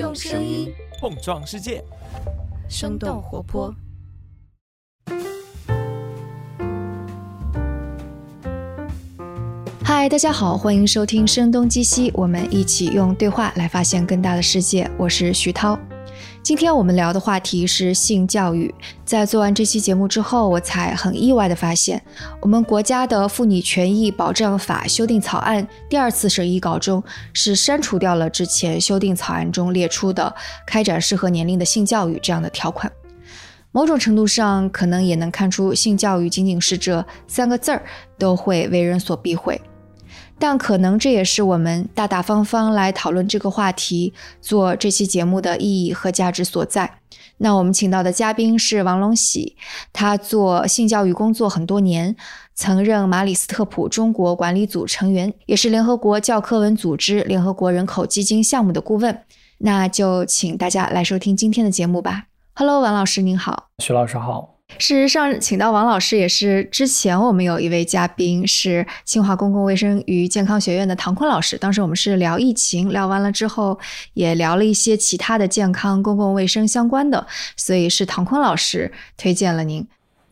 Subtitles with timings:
[0.00, 1.84] 用声音碰撞世界，
[2.70, 3.74] 生动活泼。
[9.84, 14.90] 嗨，大家好，欢迎收听《声东击西》，我们一起用对话来发现更大的世界。
[14.96, 15.78] 我是徐涛。
[16.42, 18.74] 今天我们聊的话题是性教育。
[19.04, 22.02] 在做完这期节目之后，我才很意外的发现，
[22.40, 27.02] 我们国家的《妇女权益保障法》修订草案第二次审议稿中
[27.34, 30.34] 是删除掉了之前修订草案中列出的
[30.66, 32.90] “开展适合年龄的性教育”这样的条款。
[33.70, 37.84] 某种程度上，可能也能看出性教育仅仅是这三个字儿
[38.18, 39.60] 都会为人所避讳。
[40.40, 46.90] 但可能这也是我们大大方方来讨论这个话题、做这期节目的意义和价值所在。
[47.36, 49.56] 那我们请到的嘉宾是王龙喜，
[49.92, 52.16] 他做性教育工作很多年，
[52.54, 59.22] 曾任马里斯特普中国管理组成员，也是联合国教科文组织联合国人口基金项目的顾问。
[59.58, 62.24] 那就请大家来收听今天的节目吧。
[62.54, 64.59] Hello，王老师您好，徐老师好。
[64.78, 71.58] 事实上，请到王老师也是之前我们有一位嘉宾是清华公共卫生与健康学院的唐坤老师。
[71.58, 73.78] 当时我们是聊疫情，聊完了之后
[74.14, 77.26] 也聊了一些其他的健康、公共卫生相关的，
[77.56, 79.86] 所以是唐坤老师推荐了您。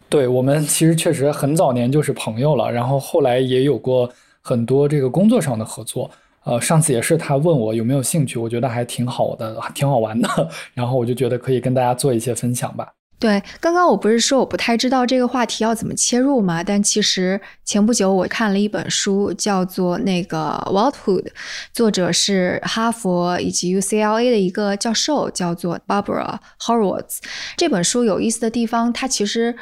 [0.09, 6.11] 对我们其实确实很早年就是朋友了，然后后来也有过很多这个工作上的合作。
[6.45, 12.89] 呃，上次也是他问我有没有兴趣，我觉得还挺好的，挺好玩的，然后我就觉得可以跟大家做一些分享吧。
[13.21, 16.63] 对，刚刚我不是说我不太知道这个话题要怎么切入吗？
[16.63, 21.25] 但其实前不久我看了一本书，叫做那个《Wildhood》，
[21.73, 27.19] 作者是哈佛以及 UCLA 的一个教授，叫做 Barbara Horowitz。
[27.57, 29.57] 这本书有意思的地方，它其实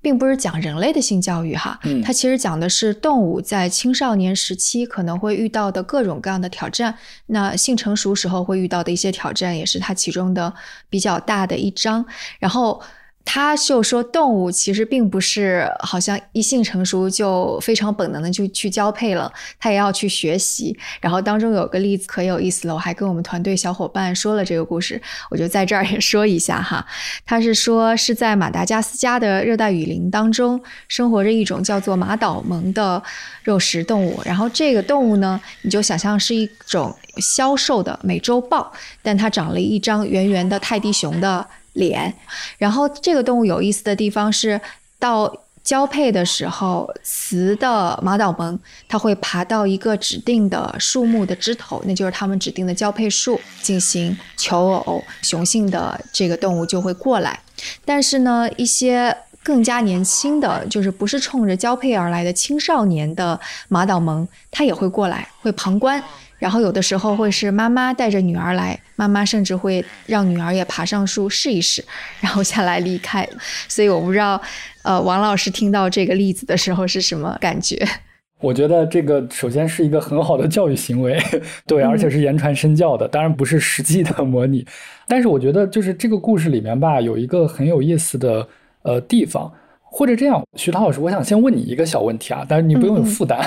[0.00, 6.96] 并不是讲人类的性教育哈，它其实讲的是动物在青少年时期可能会遇到的各种各样的挑战。
[7.26, 10.54] 那性成熟时候会遇到的一些挑战，也是它其中的
[10.88, 12.06] 比较大的一章。
[12.38, 12.82] 然后。
[13.24, 20.76] 他就说，动物其实并不是好像一性成熟就非常本能的就去交配了，它也要去学习。
[21.00, 25.00] 然后当中有个例子可有意思了，我还跟我们团队小伙伴说了这个故事，
[25.30, 26.84] 我就在这儿也说一下哈。
[27.24, 33.02] 他是说是在马达加斯加的热带雨林当中生活着一种叫做马岛獴的
[33.44, 41.46] 肉食动物，然后这个动物呢，你就想象是一种消瘦的美洲豹，但它长了一张圆圆的泰迪熊的。
[41.74, 42.12] 脸，
[42.58, 44.60] 然后这个动物有意思的地方是，
[44.98, 45.34] 到
[45.64, 57.38] 交配的时候，雌的马岛獴它会爬到一个指定的树木的枝头，那就是它们指定的交配树进行求偶，雄性的这个动物就会过来。
[57.84, 66.02] 但是呢，一些更加年轻的，就是不是冲着交配而来的青少年的马岛獴，它也会过来，会旁观。
[66.42, 71.84] 然后有的时候会是妈妈带着女儿来，妈妈甚至会让女儿也爬上树试一试，
[72.20, 73.24] 然后下来离开。
[73.68, 74.42] 所以我不知道，
[74.82, 77.78] 呃，王老师听到这个例子的时候是什么感觉？
[78.42, 81.16] 我觉得这个首先是一个很好的教育行为，
[81.64, 84.66] 对，而且是言传身教的，当然不是实际的模拟。
[85.06, 88.48] 但是我觉得就是这个故事里面吧，有一个很有意思的
[88.82, 89.48] 呃地方，
[89.80, 93.40] 或者这样，徐涛老师，我想先问你一个小问题啊，但是你不用有负担，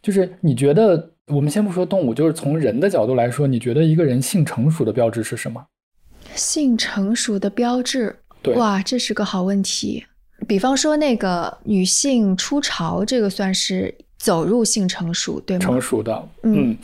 [0.00, 1.10] 就是你觉得。
[1.28, 5.64] 我们先不说动物，就是从人的角度来说，你觉得一个人性成熟的标志是什么？
[6.34, 10.04] 性成熟的标志，对，哇，这是个好问题。
[10.46, 15.64] 比方说那个女性初潮，这个算是走入性成熟，对吗？
[15.64, 16.76] 成熟的，嗯，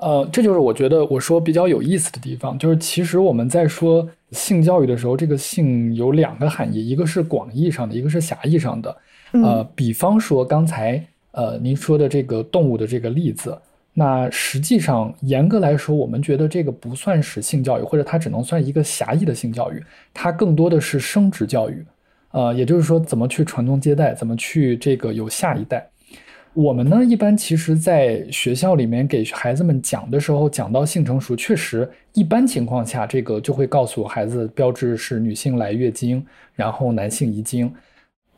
[0.00, 8.96] 呃，这就是我觉得我说比较有意思的地方，就是其实我们在说性教育的时候，这个性有两个含义，一个是广义上的，一个是狭义上的。
[9.32, 13.56] 呃，比方说刚才呃您说的这个动物的这个例子。
[13.98, 21.82] 那实际上，严格来说，我们觉得这个不算是性教育，或者它只能算一个狭义的性教育，它更多的是生殖教育，
[22.32, 25.88] 呃，也就是说，怎么去传宗接代，怎么去这个有下一代。
[26.52, 36.22] 我们呢，一般其实在学校里面给孩子们讲的时候，讲到性成熟，确实一般情况下，这个就会告诉孩子，标志是女性来月经，
[36.54, 37.72] 然后男性遗精。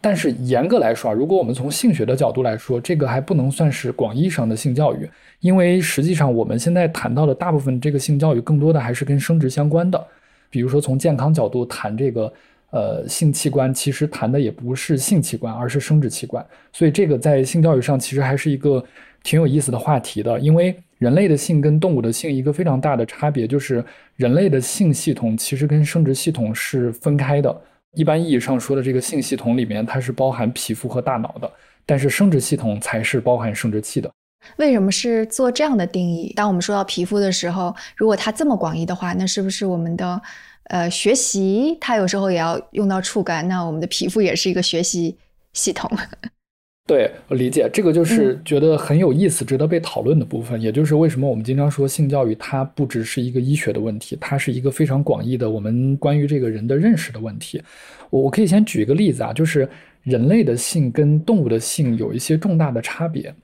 [0.00, 5.08] 但是严格来说啊，如果我们从性学的角度来说，这个还不能算是广义上的性教育，
[5.40, 10.06] 因为实际上我们现在谈到的大部分这个性教育，更多的还是跟生殖相关的。
[10.50, 12.32] 比如说从健康角度谈这个，
[12.70, 16.46] 呃，性器官其实谈的也不是性器官，而是生殖器官。
[16.72, 18.82] 所以这个在性教育上其实还是一个
[19.24, 20.38] 挺有意思的话题的。
[20.38, 23.84] 因为人类的性跟动物的性一个非常大的差别就是，
[24.16, 27.60] 人类的性系统其实跟生殖系统是分开的。
[27.98, 31.50] 一般意义上说的这个性系统里面，它是包含皮肤和大脑的，
[31.84, 34.08] 但是生殖系统才是包含生殖器的。
[34.56, 36.32] 为什么是做这样的定义？
[36.36, 40.22] 当我们说到皮肤的时候，如果它这么广义的话，那是不是我们的
[40.66, 43.48] 呃学习它有时候也要用到触感？
[43.48, 45.18] 那我们的皮肤也是一个学习
[45.52, 45.90] 系统。
[46.88, 50.58] 对，我理解这个就是觉得很有意思、值得被讨论的部分。
[50.58, 57.62] 也就是为什么我们经常说性教育它不只是一个医学的问题，它是一个非常广义的我们关于这个人的认识的问题。
[58.08, 59.68] 我我可以先举一个例子啊，就是
[60.02, 63.34] 人类的性跟动物的性有一些重大的差别。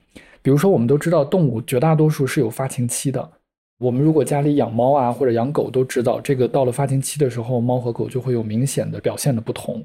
[0.41, 3.29] 比如说，我们都知道动物绝大多数是有发情期的。
[3.77, 9.83] 我们如果家里养猫啊或者养狗，都知道这个到了发情期的时候，猫和狗就会有明显的表现的不同。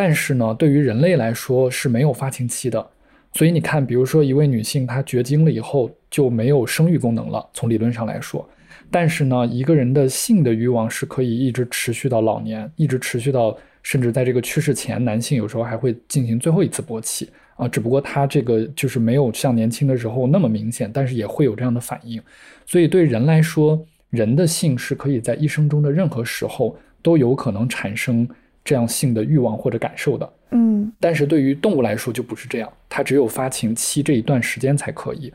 [0.00, 2.88] 但是呢，对于人类来说是没有发情期的，
[3.32, 8.48] 所以你看，比如说一位女性她绝经了以后就没有生育功能了，从理论上来说。
[8.92, 22.22] 但是呢，一个人的性的欲望是可以一直持续到老年，一直持续到甚至在这个去世前，男性有时候还会进行最后一次勃起啊，只不过他这个就是没有像年轻的时候那么明显，但是也会有这样的反应。
[22.66, 28.28] 所以对人来说，人的性是可以在一生中的任何时候都有可能产生。
[28.68, 35.32] 这样性的欲望或者感受的，嗯，但是对于动物来说就不是这样，它只有发情期这一段时间才可以。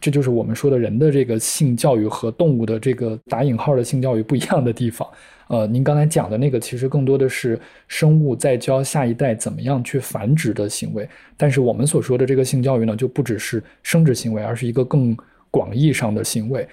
[0.00, 5.08] 这就是我们说的人的这个性教育和动物的这个打引号的性教育不一样的地方。
[5.50, 15.16] 呃，您刚才讲的那个其实更多的是生物在教下一代怎么样去繁殖的行为，但是我们所说的这个性教育呢，就不只是生殖行为，而是一个更
[15.50, 16.64] 广义上的行为。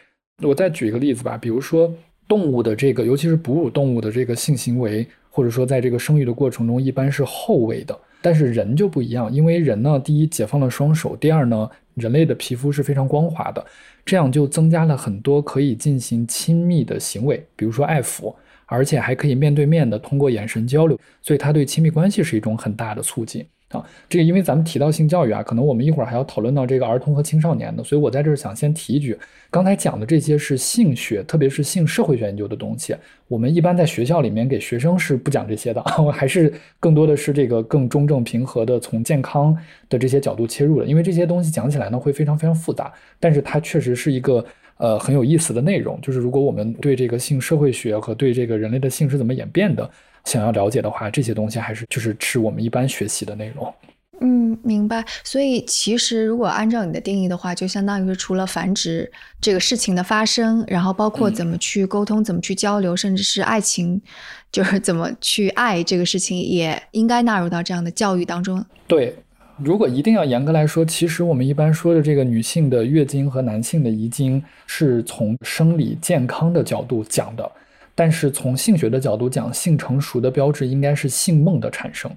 [0.44, 1.92] 我再举一个例子吧，比如说
[2.28, 5.08] 动物的这个，尤其是哺乳动物的这个性行为。
[5.36, 8.00] 或者说，在这个生育的过程中，一般是后位的。
[8.22, 13.66] 但是人就不一样，因为人呢，第一解放了双手，第二呢，人类的皮肤是非常光滑的，
[14.06, 18.34] 这样就增加了很多可以进行亲密的行为，比如说爱抚，
[18.68, 23.44] 而且还可以面对面的通过眼神交流，所以它对亲密关系是一种很大的促进。
[23.74, 29.18] 啊，这个因为咱们提到性教育啊，可能我们一会儿还要讨论到这个儿童和青少年的，所以我在这儿想先提一句，
[29.50, 32.96] 刚才讲的这些是性学，特别是性社会学研究的东西，
[33.28, 35.82] 我们一般在学校里面给学生是不讲这些的，
[36.14, 39.58] 还是更多的是这个更中正平和的从健康
[39.90, 44.46] 的这些角度切入的，因为这些东西讲起来呢会非常非常复杂，但是它确实是一个
[44.78, 49.90] 呃很有意思的内容，就是如果我们对这个性社会学和对这个人类的性是怎么演变的。
[50.26, 53.74] 想要了解的话，这些东西还是就是是我们一般学习的内容。
[54.22, 55.04] 嗯，明白。
[55.24, 59.12] 所以其实如果按照你的定义的话，就相当于是除了繁殖
[59.42, 64.02] 这个事情的发生，然后包括怎么去沟通、怎么去交流，甚至是爱情，
[64.50, 68.64] 就是怎么去爱这个事情，也应该纳入到这样的教育当中。
[68.88, 69.14] 对，
[69.58, 77.52] 如果一定要严格来说，其实我们一般说的这个女性的月经和男性的遗精，是从生理健康的角度讲的。
[77.96, 82.12] 但是从性学的角度讲，性成熟的标志应该是性梦的产生，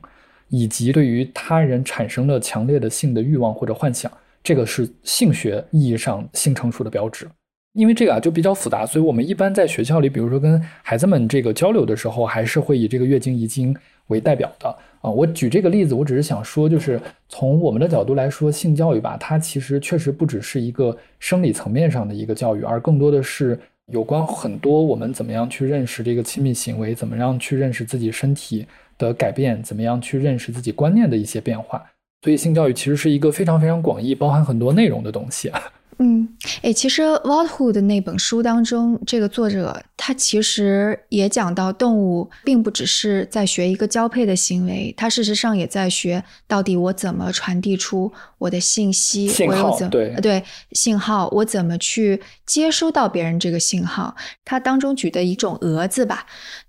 [0.48, 4.10] 以及对于他人产生了强烈的性的欲望或者幻想，
[4.42, 7.28] 这个是性学意义上性成熟的标志。
[7.74, 13.76] 因为这个啊就比较复杂，所以我们一般在学校里，比如说跟孩子们这个交流的时候，还是会以这个月经遗精
[14.06, 15.10] 为代表的啊。
[15.10, 16.98] 我举这个例子，我只是想说，就是
[17.28, 23.60] 从我们的角度来说，性教育吧，它其实确实不只是一个生理层面上的一个教育，而更多的是。
[23.92, 28.66] 有关很多我们怎么样去认识这个亲密行为，怎么样去认识自己身体
[28.98, 31.84] 的改变，怎么样去认识自己观念的一些变化。
[32.22, 35.52] 所以性教育其实是一个非常非常广义、包含很多内容的东西。
[35.98, 36.28] 嗯，
[36.66, 54.16] 哎，其实 Waldhood 那本书当中，这个作者他其实也讲到，动物并不只是在学一个交配的行为，它事实上也在学到底我怎么传递出我的信息，信号，对对，信号，我怎么去接收到别人这个信号。
[54.44, 56.26] 他当中举的一种蛾子吧。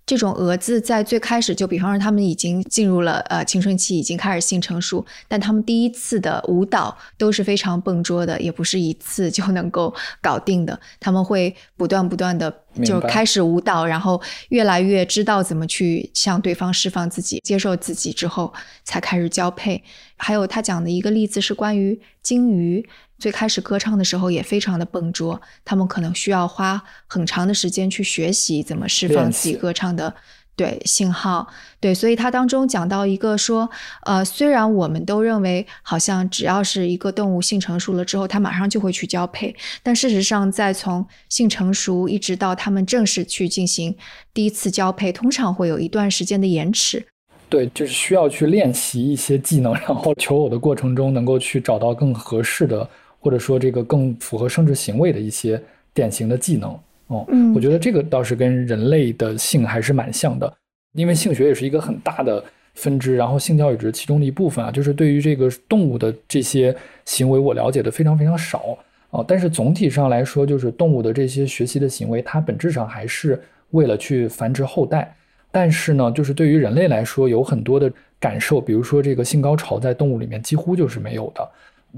[0.07, 10.79] 这种蛾子在最开始就，比方说他们已经进入了呃青春期，已经开始性成熟，但他们第一次的舞蹈都是非常笨拙的，也不是一次就能够搞定的。
[10.97, 12.49] 他们会不断不断的
[12.85, 18.53] 就开始舞蹈，然后越来越知道怎么去向对方释放自己、接受自己之后，
[18.85, 19.83] 才开始交配。
[20.15, 22.87] 还有他讲的一个例子是关于鲸鱼。
[23.19, 30.13] 最开始歌唱的时候也非常的笨拙，他们可能需要花很长的时间去学习怎么释放自己歌唱的
[30.55, 31.47] 对信号，
[31.79, 33.69] 对，所以他当中讲到一个说，
[34.05, 43.95] 呃，虽然我们都认为好像只要是一个动物性成熟了之后，它马上就会去交配，但事实上在从性成熟一直到他们正式去进行
[44.33, 47.05] 第一次交配，通常会有一段时间的延迟。
[47.49, 52.89] 对，就是需要去练习一些技能，然后求偶的过程中能够去找到更合适的。
[53.19, 55.61] 或者说这个更符合生殖行为的一些
[55.93, 60.51] 典型的技能哦，嗯，我觉得这个倒是跟人类的性还是蛮像的，
[60.93, 62.43] 因为性学也是一个很大的
[62.75, 64.69] 分支，然后性教育只是其中的一部分啊。
[64.69, 68.77] 就是对于这个动物的这些行为，我了解的非常非常少
[69.09, 75.15] 哦，但是总体上来说，就是动物的这些学习的行为，它本质上还是为了去繁殖后代。
[75.49, 81.49] 但是呢，就是对于人类来说，有很多的感受，比如说这个性高潮在动物里面几乎就是没有的。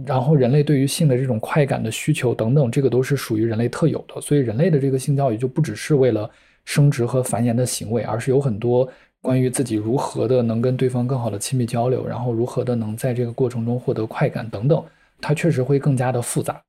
[0.05, 4.21] 然后人类对于性的这种快感的需求等等，这个都是属于人类特有的。
[4.21, 6.29] 所以人类的这个性教育就不只是为了
[6.65, 8.87] 生殖和繁衍的行为，而是有很多
[9.21, 14.81] 关于自己如何的能跟对方更好的亲密交流，然后如何的能在这个过程中获得快感等等，
[15.19, 16.61] 它确实会更加的复杂。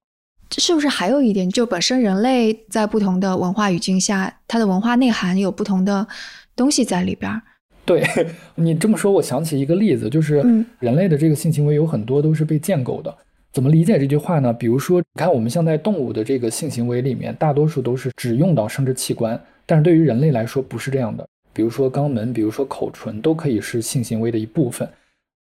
[0.48, 6.04] 这是不是还有一点，就本身人类在不同的文化语境下，它的文化内涵有不同的
[6.56, 7.30] 东西在里边？
[7.90, 8.06] 对
[8.54, 10.36] 你这么说，我想起一个例子，就是
[10.78, 13.12] 人类的这个性行为有很多都是被建构的。
[13.52, 14.52] 怎么理解这句话呢？
[14.52, 21.26] 比如说，你看我们现在动物的这个性行为里面，大多数都是只用到生殖器官，但是对于人类来说不是这样的。
[21.52, 24.88] 比如说肛门，比如说口唇，都可以是性行为的一部分。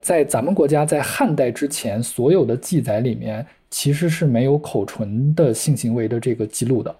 [0.06, 6.96] 在咱们国家，在汉代之前，所有的记载里面其实是没有口唇的性行为的这个记录的。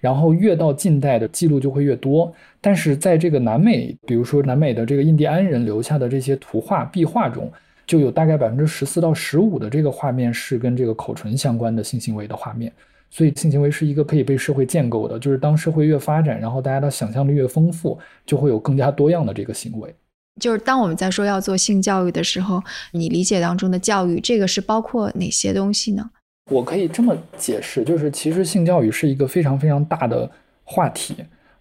[0.00, 7.50] 然后越到近代的记录就会越多，但是在这个南美，比如说南美的这个印第安人留下的这些图画壁画中，
[7.86, 12.72] 就有大概百分之十四到十五的这个画面是跟这个口唇相关的性行为的画面。
[13.10, 19.94] 所以性行为是一个可以被社会建构的，就是当社会越发展，然后大家的想象力越丰富，就会有更加多样的这个行为。
[20.38, 22.62] 就是当我们在说要做性教育的时候，
[22.92, 26.10] 你理解当中的教育，这个是包括哪些东西呢？
[26.48, 30.30] 我可以这么解释，就是其实性教育是一个非常非常大的
[30.64, 31.14] 话题，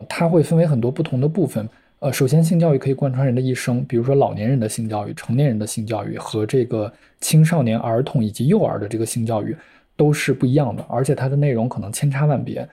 [0.08, 1.68] 它会分为很多不同的部分。
[2.00, 9.56] 呃，首先性教育可以贯穿人的一生，比如说老年人的性教育、成年人的性教育和这个青少年、儿童以及幼儿的这个性教育
[9.96, 12.68] 都是不一样的，而且它的内容可能千差万别。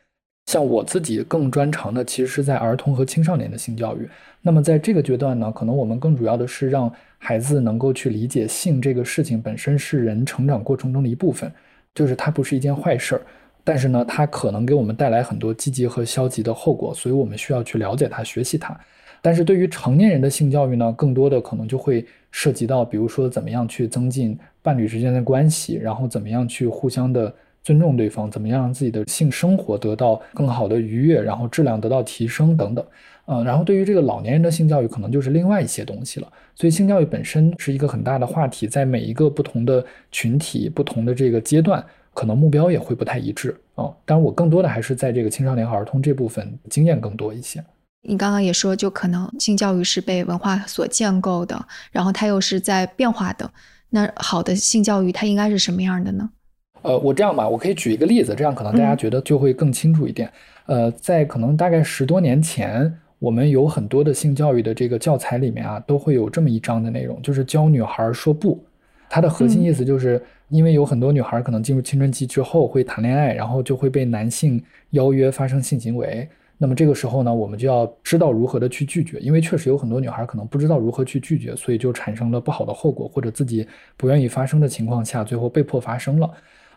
[0.47, 4.06] 像我自己更专长的，其实是在儿童和青少年的性教育。
[4.42, 11.50] 那么在这个阶段呢，可能我们更主要的是让孩子能够去理解性这个事情本身是人成长过程中的一部分。
[11.95, 13.23] 就是它不是一件坏事儿，
[13.63, 18.79] 但是呢，它可能给我们带来很多积极和消极的后果，所以我们需要去了解它、学习它。
[19.23, 32.85] 但是对于成年人的性教育呢，更多的可能就会涉及到，比如说怎么样去增进伴侣之间的关系，然后怎么样去互相的尊重对方，怎么样让自己的性生活得到更好的愉悦，然后质量得到提升等等。
[33.26, 36.31] 嗯，然后对于这个老年人的性教育，可能就是另外一些东西了。
[36.54, 43.88] 所以性教育本身是一个很大的话题，在每一个不同的群体、不同的这个阶段，可能目标也会不太一致啊。
[44.04, 47.64] 当然，我更多的还是在这个青少年和儿童这部分经验更多一些。
[48.07, 51.59] 你刚刚也说，就可能性教育是被文化所建构的，
[51.90, 53.50] 然后它又是在变化的。
[53.88, 56.28] 那好的性教育它应该是什么样的呢？
[56.83, 60.31] 呃，我这样吧，我可以举一个例子，这样可能大家觉得就会更清楚一点。
[60.66, 62.95] 呃，在可能大概十多年前。
[63.25, 68.62] 我们有很多的性教育的这个教材里面啊，都会有这么一章的内容，就是教女孩说不。
[69.09, 76.28] 它的核心意思就是，因为有很多女孩可能进入青春期之后会谈恋爱，然后就会被男性邀约发生性行为。
[76.59, 83.66] 那么这个时候呢，我们就要知道如何的去拒绝，因为确实有很多女孩可能不知道如何去拒绝，所以就产生了不好的后果，或者自己
[83.97, 86.31] 不愿意发生的情况下，最后被迫发生了。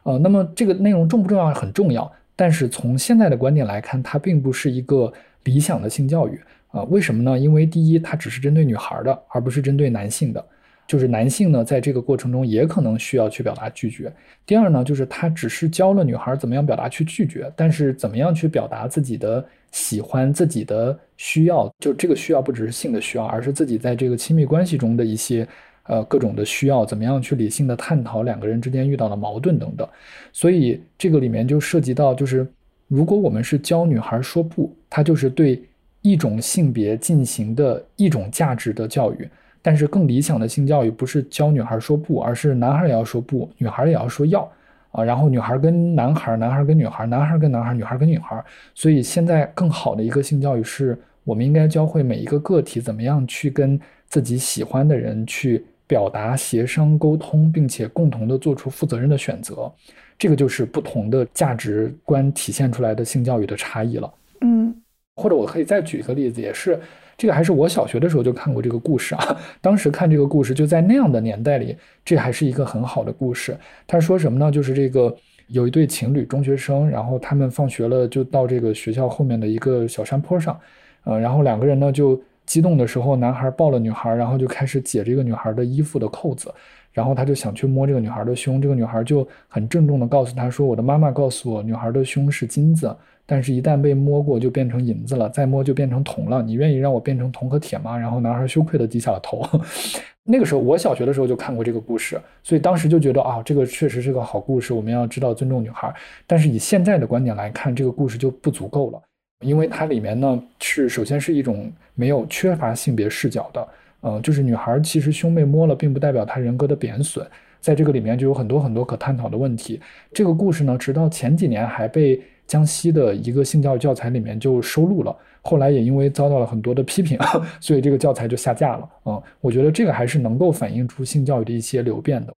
[0.04, 1.54] 呃，那么这个内容重不重要？
[1.54, 2.10] 很重要。
[2.38, 5.12] 但是从现在的观点来看，它并不是一个。
[5.48, 6.38] 理想的性教育
[6.68, 7.40] 啊，为什么呢？
[7.40, 10.46] 因为第一，它只是针对女孩的，而不是针对男性的。
[10.86, 14.12] 就是男性呢，在这个过程中也可能需要去表达拒绝。
[14.46, 25.46] 第二呢，就是他只是教了女孩怎么样表达去拒绝，但是怎么样去表达自己的喜欢、自己的需要，就这个需要不只是性的需要，而是自己在这个亲密关系中的一些
[25.84, 29.88] 呃各种的需要，怎么样去理性的探讨两个人之间遇到的矛盾等等。
[30.32, 32.46] 所以这个里面就涉及到就是。
[32.88, 35.62] 如果我们是教女孩说不，它就是对
[36.02, 39.30] 一种性别进行的一种价值的教育。
[39.62, 44.50] 但是更理想的性教育不是教女孩说不，而是男孩也要说不，女孩也要说要
[44.92, 45.04] 啊。
[45.04, 48.42] 然后女孩跟男孩，男孩跟女孩，男孩跟男孩，女孩跟女孩。
[48.74, 53.78] 所以现在更好的一个性教育是，我们应该教会每一个个体怎么样去跟
[54.08, 59.70] 自己喜欢的人去表达、协商、沟通，并且共同的做出负责任的选择。
[60.18, 64.12] 这个就是不同的价值观体现出来的性教育的差异了。
[64.42, 64.76] 嗯，
[65.16, 66.80] 或者我可以再举一个例子，也是
[67.18, 69.38] 这个还是我小学的时候就看过这个故事啊。
[69.62, 73.58] 当时看这个故事，就在那样的年代里，这还是一个很好的故事。
[73.86, 74.52] 他说什么呢？
[74.52, 75.16] 就是这个
[75.48, 80.60] 有一对情侣，中学生，然后他们放学了就到这个学校后面的一个小山坡上，
[81.04, 86.54] 呃，然后两个人呢就激动的时候，男孩抱了女孩，然后就开始解这个女孩的衣服的扣子。
[86.98, 92.92] 然后他就想去摸这个女孩的胸，这个女孩就很郑重地告诉他说：“我的妈妈告诉我，女孩的胸是金子，
[93.24, 96.42] 但是一旦被摸过就变成银子了，再摸就变成铜了。
[96.42, 97.96] 你愿意让我变成铜和铁吗？
[97.96, 99.48] 然后男孩羞愧的低下了头。
[100.26, 105.94] 那个时候我小学的时候就看过这个故事，所以当时就觉得啊，这个确实是个好故事，我们要知道尊重女孩。
[106.26, 109.00] 但是以现在的观点来看，这个故事就不足够了，
[109.46, 113.68] 因为它里面呢是首先是一种没有缺乏性别视角的，
[114.02, 117.26] 嗯，就是女孩其实胸被摸了，并不代表她人格的贬损。
[117.60, 119.82] 在这个里面就有很多很多可探讨的问题。
[120.14, 127.18] 这个故事呢，直到前几年还被江西的一个性教育教材里面就收录了，后来也因为遭到了很多的批评，
[127.60, 128.90] 所以这个教材就下架了。
[129.06, 132.34] 嗯，我觉得这个还是能够反映出性教育的一些流变的。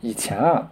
[0.00, 0.70] 以前啊，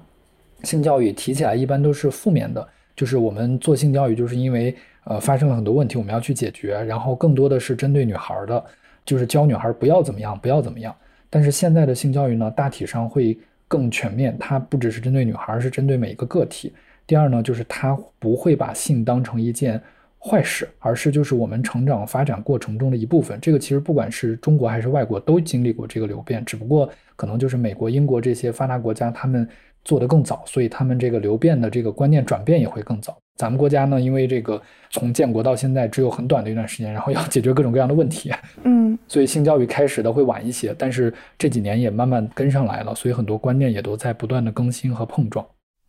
[0.64, 8.62] 性教育提起来一般都是负面的，就是我们做性教育就是因为呃发生了很多问题，我们要去解决，然后更多的是针对女孩的，
[9.04, 10.94] 就是教女孩不要怎么样，不要怎么样。
[11.30, 13.38] 但是现在的性教育呢，大体上会。
[13.68, 16.70] 更全面，它不只是针对女孩，是针对每一个个体。
[17.06, 19.80] 第二呢，就是它不会把性当成一件
[20.18, 23.40] 坏事，而是就是我们成长发展过程中的一部分。
[23.40, 29.48] 这个其实不管是中国还是外国都经历过这个流变，只不过可能就是美国、英国这些发达国家他们
[29.84, 33.16] 做得更早，所以他们这个流变的这个观念转变也会更早。
[33.36, 34.60] 咱们国家呢，因为这个
[34.90, 38.30] 从建国到现在只有很短的一段时间，然后要解决各种各样的问题，
[38.62, 45.44] 嗯， 所以性教育开始的会晚一些，但是这几年也慢慢跟上来了，所以很多观念也都在不断的更新和碰撞。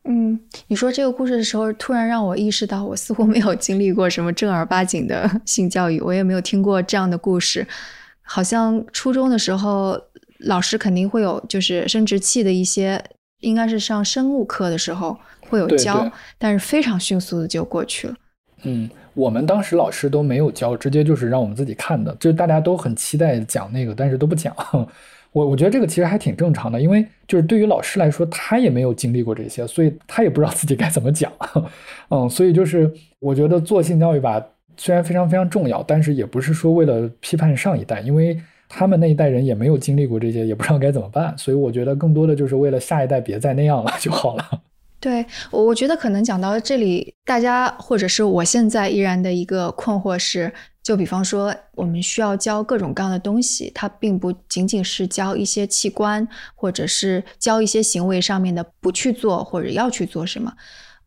[0.05, 7.67] 嗯，你说这个故事的时候，突然让我意识到，我似乎没有经历过什么正儿八经的 性教育，我也没有听过这样的故事。
[8.21, 9.97] 好像初中的时候，
[10.39, 13.01] 老师肯定会有就是生殖器的一些，
[13.43, 15.15] 应该是上生物课的时候。
[15.50, 18.15] 会有教，但是非常迅速的就过去了。
[18.63, 24.55] 嗯，我们当时老师都没有教，直接就是让我们自己看的，就是大家都很期待讲那个，但是都不讲。
[25.31, 31.31] 我我觉得这个其实还挺正常的，因为就是对于老师来说，他也没有经历过这些，所以他也不知道自己该怎么讲。
[32.09, 34.43] 嗯，所以就是我觉得做性教育吧，
[34.75, 38.41] 虽然非常非常重要，但是也不是说为了批判上一代，因为
[38.75, 41.34] 他们那一代人也没有经历过这些，也不知道该怎么办。
[41.38, 44.62] 所以我觉得更多的就是为了下一代别再那样了 就好了。
[45.00, 50.51] 对，我我觉得可能讲到这里，大家或者是我现在依然的一个困惑是，
[50.82, 60.51] 就比方说，我们需要教各种各样的东西，它并不仅仅是教一些器官，或者是教一些行为上面的不去做或者要去做什么。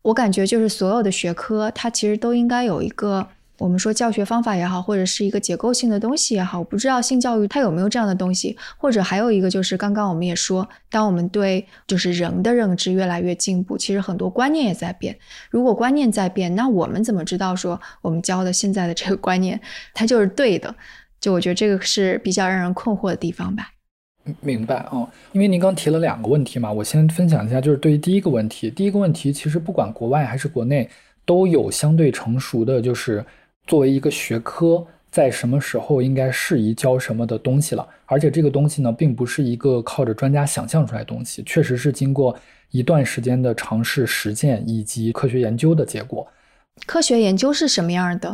[0.03, 3.27] 我感觉就是所有的学科，它其实都应该有一个。
[3.57, 15.17] 我们说教学方法也好，或者是一个结构性的东西也好，我不知道性教育它有没有这样的东西，或者还有一个就是刚刚我们也说，当我们对就是人的认知越来越进步，其实很多观念也在变。
[15.49, 19.59] 如果观念在变，那我们怎么知道说我们教的现在的这个观念
[19.93, 20.75] 它就是对的？
[21.19, 23.71] 就我觉得这个是比较让人困惑的地方吧。
[24.41, 30.87] 明白哦，因为您刚提了两个问题嘛，我先分享一下，就是对于第一个问题，第一个问题其实不管国外还是国内
[31.25, 33.25] 都有相对成熟的，就是。
[33.67, 37.85] 作为一个学科，在什么时候应该适宜教什么的东西了？
[38.05, 42.35] 而且这个东西呢，并不是一个靠着专家想象出来的东西，确实是经过
[42.71, 46.25] 一段时间的尝试、实践以及科学研究的结果。
[46.85, 48.33] 科学研究是什么样的？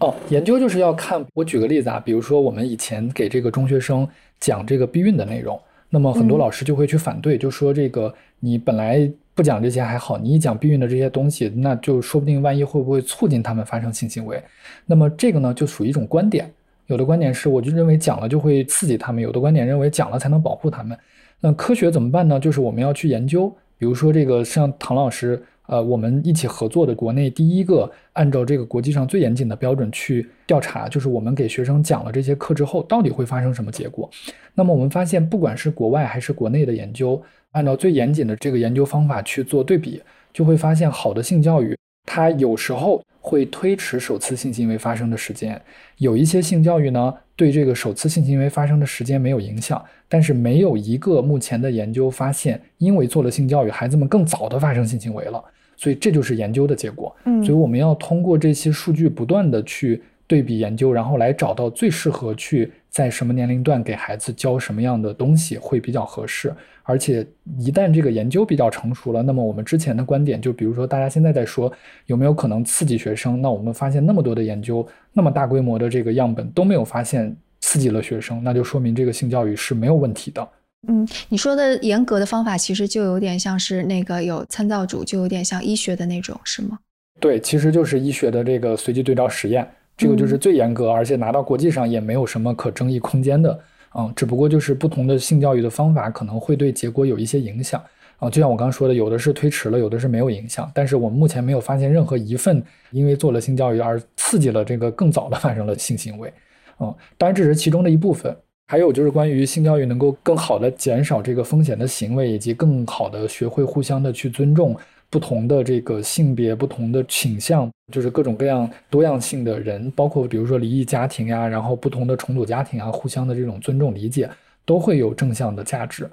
[0.00, 1.24] 哦，研究就是要看。
[1.32, 4.06] 我举个例子啊，比如说我们以前给这个中学生
[4.38, 9.10] 讲这个避孕的内容，那么很多老师就会去反对，就说这个你本来。
[9.34, 14.40] 不讲这些还好，你一讲避孕的这些东西，那就说不定万一会不会促进他们发生性行为？
[14.86, 16.48] 那么这个呢，就属于一种观点。
[16.86, 20.96] 有的观点是，我就认为讲了就会刺激他们；有的观点认为讲了才能保护他们。
[21.40, 22.38] 那科学怎么办呢？
[22.38, 34.08] 就是我们要去研究，比如说这个像唐老师，呃，我们一起合作的国内第一个按照这个国际上最严谨的标准去调查，就是我们给学生讲了这些课之后，到底会发生什么结果？
[34.54, 37.20] 那么我们发现，不管是国外还是国内的研究。
[37.54, 45.60] 按照最严谨的这个研究方法去做对比，就会发现好的性教育，它有时候会推迟首次性行为发生的时间。
[45.98, 55.42] 有一些性教育呢，对这个首次性行为发生的时间没有影响，但是没有一个目前的研究发现，因为做了性教育，孩子们更早的发生性行为了。
[55.76, 57.14] 所以这就是研究的结果。
[57.24, 66.54] 嗯，所以我们要通过这些数据不断的去对比研究，然后来找到最适合去在什么年龄段给孩子教什么样的东西会比较合适。
[66.86, 67.26] 而且
[67.58, 71.72] 一旦这个研究比较成熟了，那么我们之前的观点，就比如说大家现在在说
[72.06, 80.46] 有没有可能刺激学生，那我们发现那么多的研究，那么大规模的这个样本都没有发现刺激了学生，那就说明这个性教育是没有问题的。
[80.86, 86.78] 嗯，你说的严格的方法其实就有点像是那个有参照组，就有点像医学的那种，是吗？
[87.18, 93.58] 对，其实就是医学的这个随机对照实验，这个就是最严格，而且拿到国际上也没有什么可争议空间的。
[93.96, 97.80] 嗯，只不过就是不同的性教育的方法可能会对结果有一些影响。
[98.18, 100.70] 啊，就像我刚刚说的，有的是推迟了，有的是没有影响。
[100.74, 106.32] 但是我们目前没有发现任何一份因为做了性教育而刺激了这个更早的发生了性行为。
[106.80, 108.34] 嗯，当然这是其中的一部分。
[108.66, 114.74] 还有就是关于性教育能够更好的减少这个风险的行为，以及更好的学会互相的去尊重
[115.14, 124.28] 不同的这个性别、不同的倾向，就是各种各样多样性的人，包括比如说离异家庭呀，然后不同的重组家庭啊，互相的这种尊重理解，
[124.64, 126.10] 都会有正向的价值。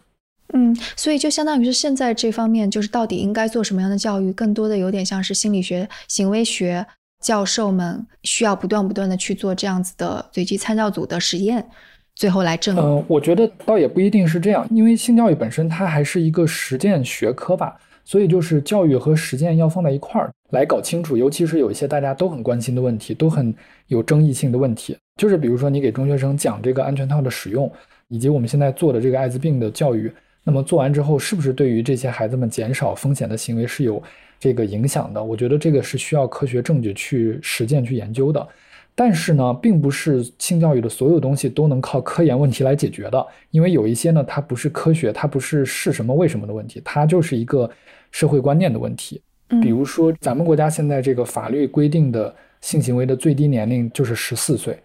[0.54, 6.86] 嗯，所以就相当于是现在这方面，就是到底应该做什么样的教育，更多的有点像是心理学、行为学
[7.24, 11.68] 教授们需要不断不断的去做这样子的随机参照组的实验，
[12.14, 12.78] 最后来证。
[12.78, 23.54] 嗯，我觉得倒也不一定是这样，因为性教育本身它还是一个实践学科吧，所以就是教育和实践要放在一块儿来搞清楚，尤其是有一些大家都很关心的问题，都很
[23.88, 27.72] 有争议性的问题，就是比如说你给中学生讲这个安全套的使用，
[28.08, 30.12] 以及我们现在做的这个艾滋病的教育。
[30.44, 34.02] 那么做完之后，是不是对于这些孩子们减少风险的行为是有
[34.40, 35.24] 这个影响的？
[35.24, 38.48] 我觉得这个是需要科学证据去实践去研究的。
[38.94, 47.70] 但是呢，并不是性教育的所有东西都能靠科研问题来解决的，因为有一些呢，它不是科学，它不是是什么为什么的问题，它就是一个
[48.12, 49.22] 社会观念的问题。
[49.62, 54.78] 比如说，咱们国家现在这个法律规定的性行为的最低年龄就是十四岁，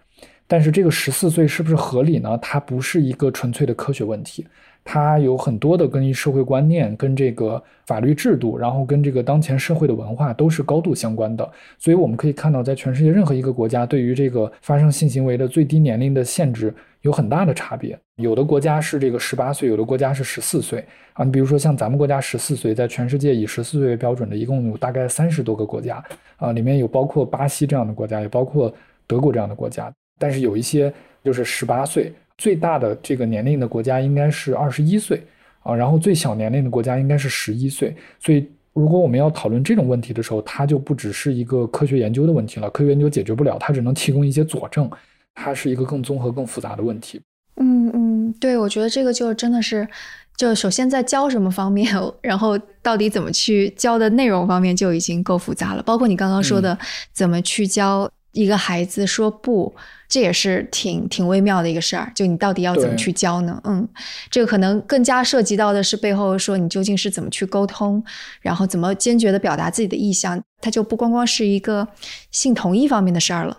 [0.46, 2.38] 但是这个十四岁是不是合理呢？
[2.42, 4.46] 它不是一个纯粹的科学问题。
[4.88, 11.50] 它有很多的跟社会观念、跟这个法律制度，然后跟这个当前社会的文化都是高度相关的。
[11.76, 17.98] 所以我们可以看到，在全世界任何一个国家，对于这个发生性行为的最低年龄的限制有很大的差别。
[18.18, 21.24] 有的国家是这个十八岁，有的国家是十四岁啊。
[21.24, 26.00] 你比如说像咱们国家十四岁，在全世界以十四岁为标准的，一共有大概三十多个国家
[26.36, 28.72] 啊，里面有包括巴西这样的国家，也包括
[29.08, 29.92] 德国这样的国家。
[30.16, 30.92] 但是有一些
[31.24, 32.12] 就是十八岁。
[32.38, 35.22] 最大的这个年龄的国家应该是二十一岁
[35.62, 37.94] 啊，然后最小年龄的国家应该是十一岁。
[38.20, 42.68] 所以，如果我们要讨论这种问题的时候，它就不只是一个科学研究的问题了。
[42.70, 44.90] 科学研究解决不了，它只能提供一些佐证，
[45.34, 47.20] 它是一个更综合、更复杂的问题。
[47.58, 49.88] 嗯嗯，对，我觉得这个就真的是，
[50.36, 55.82] 就首先在教什么方面，然后到底怎么去教的内容方面就已经够复杂了。
[55.82, 56.78] 包括你刚刚说的，
[57.14, 59.74] 怎么去教一个孩子说不。
[60.08, 63.60] 这也是挺挺微妙的一个事儿，就你到底要怎么去教呢？
[63.64, 63.88] 嗯，
[64.30, 68.00] 这个可能更加涉及到的是背后说你究竟是怎么去沟通，
[68.40, 71.88] 然后怎么坚决的表达自己的意向，它就不光光是一个
[72.30, 73.58] 性同意方面的事儿了。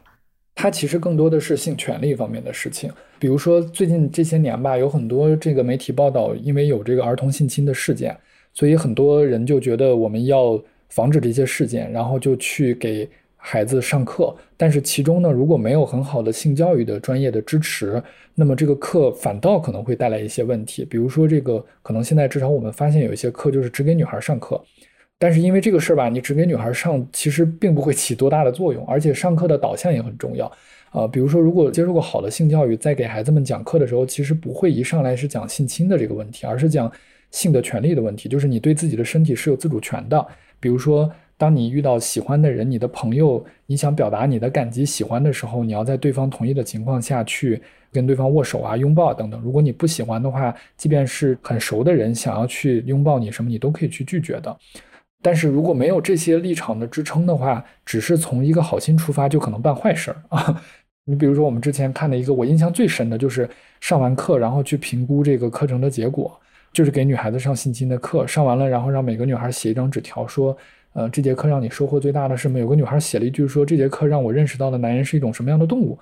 [0.56, 2.90] 它其实更多的是性权利方面的事情。
[3.20, 8.18] 比如说最近这些年吧，有很多这个媒体报道，因为有这个儿童性侵的事件，
[8.54, 13.10] 所以很多人就觉得我们要防止这些事件，然后就去给。
[13.50, 18.04] 孩子上课，但是其中呢，如果没有很好的性教育的专业的支持，
[18.36, 20.84] 那么这个课反倒可能会带来一些问题。
[20.84, 24.62] 比如说，这个可能现在至少我们发现有一些课就是只给女孩上课，
[25.18, 30.52] 但是因为这个事儿吧，你只给女孩上，其实并不会起多大的作用，而且上课的导向也很重要
[30.92, 31.08] 啊。
[31.08, 36.92] 比如说，如果接受过好的性教育，在给孩子们讲课的时候，其实不会一上来是讲性侵的这个问题，而是讲
[37.32, 40.28] 性的权利的问题，就是你对自己的身体是有自主权的。
[40.60, 41.10] 比如说。
[41.38, 49.39] 当你遇到喜欢的人，你的朋友，你想表达你的感激、喜欢的时候，你要在对方同意的情况下去跟对方握手啊、拥抱等等。
[49.41, 54.58] 如果你不喜欢的话，即便是很熟的人想要去拥抱你什么，你都可以去拒绝的。
[55.21, 60.62] 但是如果没有这些立场的支撑的话，只是从一个好心出发，就可能办坏事儿啊。
[61.06, 63.47] 你比如说，我们之前看的一个我印象最深的就是
[63.80, 66.36] 上完课，然后去评估这个课程的结果，
[66.73, 70.58] 就是给女孩子上性侵的课，上完了，然后让每个女孩写一张纸条说。
[70.98, 72.58] 呃，这节课让你收获最大的是什么？
[72.58, 75.96] 有个女孩写了一句说：“这节课让我认识到了男人是一种什么样的动物。”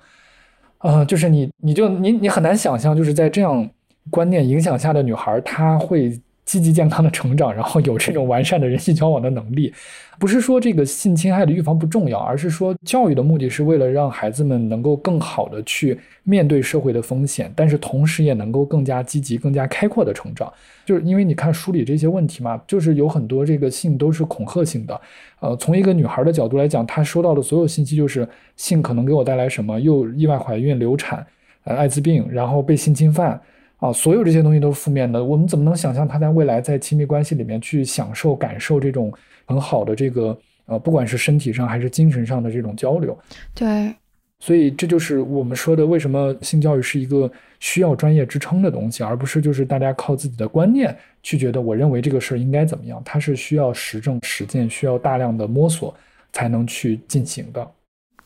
[0.78, 3.68] 啊，就是你，你就你，你很难想象，就是在这样
[4.08, 6.18] 观念影响下的女孩，她会。
[6.46, 9.74] 积极健康的成长，然后有这种完善的人际交往的能力，
[10.16, 20.50] 不是说这个性侵害的预防不重要，而是说教育的目的是为了让孩子们能够更好的去面对社会的风险，但是同时也能够更加积极、更加开阔的成长。
[20.84, 25.00] 就是因为你看梳理这些问题嘛，就是有很多这个性都是恐吓性的。
[25.40, 31.26] 呃，从一个女孩的角度来讲，她收到的所有信息就是性可能给我带来什么，又意外怀孕、流产，
[31.64, 33.40] 呃，艾滋病，然后被性侵犯。
[33.78, 39.12] 啊，所有这些东西都是负面的，我们怎么能想象他在未来在亲密关系里面去享受、感受这种
[39.44, 43.16] 很好的这个呃，不管是身体上还是精神上的这种交流？
[43.54, 43.94] 对，
[44.40, 55.94] 所以这就是我们说的，为什么性教育是一个需要专业支撑的东西，而不是就是大家靠自己的观念去觉得我认为这个事儿应该怎么样，它是需要实证实践，需要大量的摸索
[56.32, 57.70] 才能去进行的。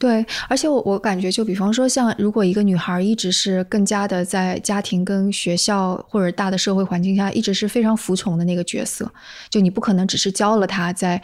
[0.01, 9.13] 对，而且我我感觉，就比方说，像如果一个女孩一直是更加的在家庭跟学校或者大的社会环境下，一直是非常服从的那个角色，
[9.51, 11.21] 就你不可能只是教了她在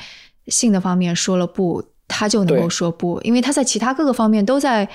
[0.49, 4.87] 性的方面说了不，她就能够说不，因为她在其他各个方面都在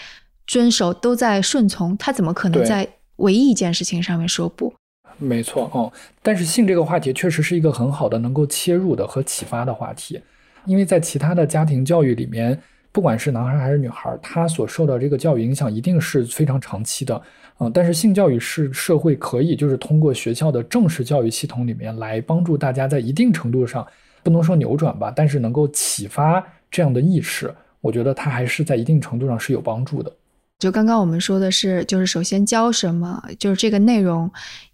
[0.46, 4.72] 遵守，都在顺从，她怎么可能在唯一一件事情上面说不？
[5.17, 5.91] 没错，哦，
[6.22, 10.22] 但是性这个话题确实是一个很好的能够切入的和启发的话题，
[10.67, 12.62] 因为在其他的家庭教育里面。
[12.93, 17.21] 不管是男孩还是女孩，他所受到这个教育影响一定是非常长期的，
[17.60, 23.88] 嗯，但是性教育是社会可以就是通过学校的正式教育系统里面来帮助大家在一定程度上，
[24.23, 30.12] 不能说扭转吧，但是能够启发这样的意识，我觉得它还是在一定程度上是有帮助的。
[30.60, 34.30] 就刚刚我们说的是，就是首先教什么，就是这个内容，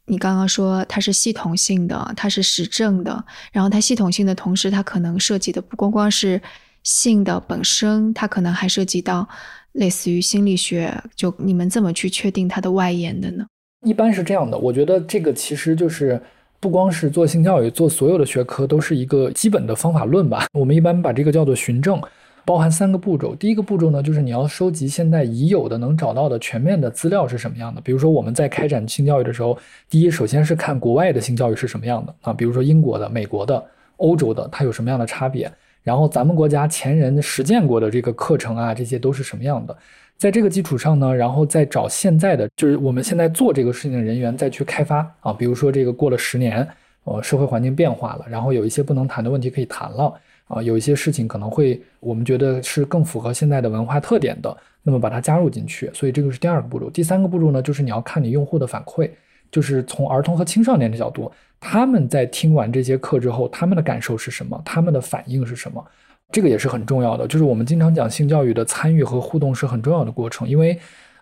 [0.08, 6.42] 你刚刚说它是系统性的，它是实证的，然后它系统性的同时，它可能涉及的不光光是。
[6.88, 9.28] 性的本身，它可能还涉及到
[9.74, 13.46] 类似于心理学，就你们怎么去确定它的外延的呢？
[13.86, 16.20] 一般是这样的，我觉得这个其实就是
[16.62, 20.46] 不光是做性教育，做所有的学科都是一个基本的方法论吧。
[20.54, 22.02] 我们一般把这个叫做循证，
[22.46, 23.36] 包含三个步骤。
[23.36, 27.82] 第一个步骤呢，就是你要收集现在已有的能找到的全面的资料是什么样的。
[27.82, 29.58] 比如说我们在开展性教育的时候，
[29.90, 33.62] 第一首先是看国外的性教育是什么样的啊，比如说英国的、美国的、
[33.98, 35.52] 欧洲的，它有什么样的差别。
[35.88, 39.74] 然后咱们国家前人实践过的这个课程啊，这些都是什么样的？
[40.18, 45.32] 在这个基础上呢，然后再找现在的，就是我们现在做这个事情的人员再去开发啊。
[45.32, 46.68] 比如说这个过了十年，
[47.06, 50.14] 呃，社会环境变化了，然后有一些不能谈的问题可以谈了
[50.50, 55.90] 啊，有一些事情可能会我们觉得是更符合现在的文化特点的，那么把它加入进去。
[55.94, 56.90] 所以这个是第二个步骤。
[56.90, 59.10] 第三个步骤呢，就是你要看你用户的反馈，
[59.52, 61.32] 就是从儿童和青少年的角度。
[61.60, 64.62] 他们在听完这些课之后，他们的感受是什么？
[64.64, 65.84] 他们的反应是什么？
[66.32, 67.28] 这个也是很重要的。
[67.28, 70.78] 就是我们经常讲性教育的参与和互动是很重要的过程，因为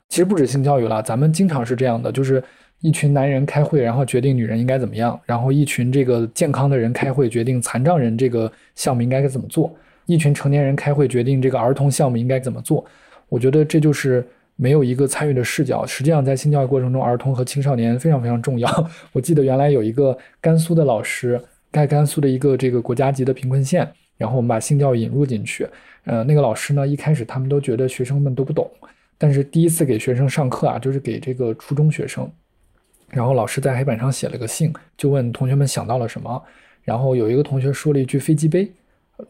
[0.10, 2.44] 其实不止性教育了，咱们经常是这样的：就是
[2.82, 9.70] 一群男人开会，然后决定女人应该怎么样；然后一群这个健康的人开会，决定残障人这个项目应该怎么做；
[10.06, 12.84] 一群成年人开会，决定这个儿童项目应该怎么做。
[13.30, 14.28] 我觉得这就是。
[14.56, 18.90] 没有一个参与的视角，实际上在性教育过程中，儿童和青少年非常非常重要。
[19.12, 21.42] 我记得原来有一个甘肃的老师，
[21.72, 25.68] 在甘肃的一个这个国家级的贫困县，然后我们把性教育引入进去。
[26.06, 28.70] 呃，那个老师呢，一开始他们都觉得学生们都不懂，
[29.18, 32.32] 但是第一次给学生上课啊，就是给这个初中学生，
[33.10, 36.42] 然后老师在黑板上写了个信，就问同学们想到了什么，
[36.84, 38.72] 然后有一个同学说了一句飞机杯，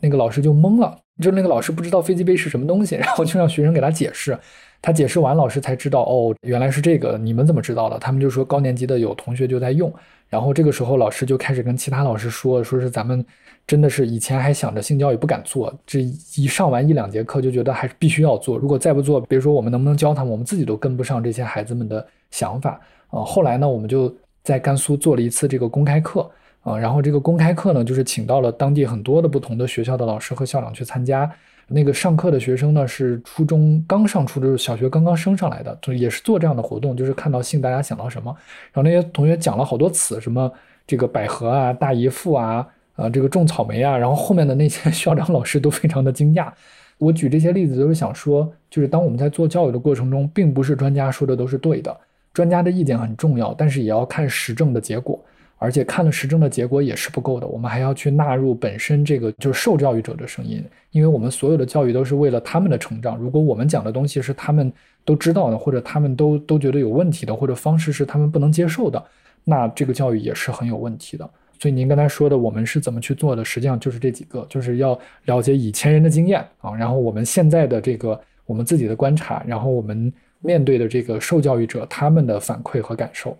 [0.02, 4.38] 那个老师就懵了，就那个老师不知道飞机杯是什么东西，然后就让学生给他解释。
[4.86, 7.18] 他解释完，老师才知道哦，原来是这个。
[7.18, 7.98] 你们怎么知道的？
[7.98, 9.92] 他们就说高年级的有同学就在用。
[10.30, 13.26] 然后这个时候，老师就开始跟其他老师说，说是咱们
[13.66, 16.02] 真的是以前还想着性教育不敢做，这
[16.36, 18.60] 一上完一两节课就觉得还是必须要做。
[18.60, 23.24] 如果再不做，比如说我们能不能教他们，我们自己都跟不上这些孩子们的想法啊。
[23.24, 26.30] 后来呢，我们就在甘肃做了一次这个公开课
[26.62, 26.78] 啊。
[26.78, 31.28] 然后这个公开课呢，就是请到了当地很多的不同的学校的老师和校长去参加。
[31.68, 38.36] 那个上课的学生呢，是初中刚上初中小学刚刚升上来的，就也是做这样的活动，就是看到性，大家想到什么，
[38.72, 40.52] 然后那些同学讲了好多词，什么
[40.86, 46.52] 这个百合啊、大姨父啊、呃这个种草莓啊，然后后面的那些 校长老师都非常的惊讶。
[46.98, 51.98] 我举这些例子都是想说，就是当我们在做教育的过程中，并不是专家说的都是对的，
[52.34, 55.20] 专家的意见很重要，但是也要看实证的结果。
[55.58, 63.18] 而且看了实证的结果也是不够的，我们还要去纳入本身这个就是受教育者的声音，因为我们所有的教育都是为了他们的成长。
[63.18, 64.72] 如果我们讲的东西是他们
[65.04, 69.04] 都知道的，或者他们都都觉得有问题的，或者方式是他们不能接受的，
[69.44, 71.30] 那这个教育也是很有问题的。
[71.58, 83.38] 所以您刚才说的我们是怎么去做的，实际上就是这几个，就是要了解以前人的经验啊，然后我们现在的这个我们自己的观察，然后我们面对的这个受教育者他们的反馈和感受。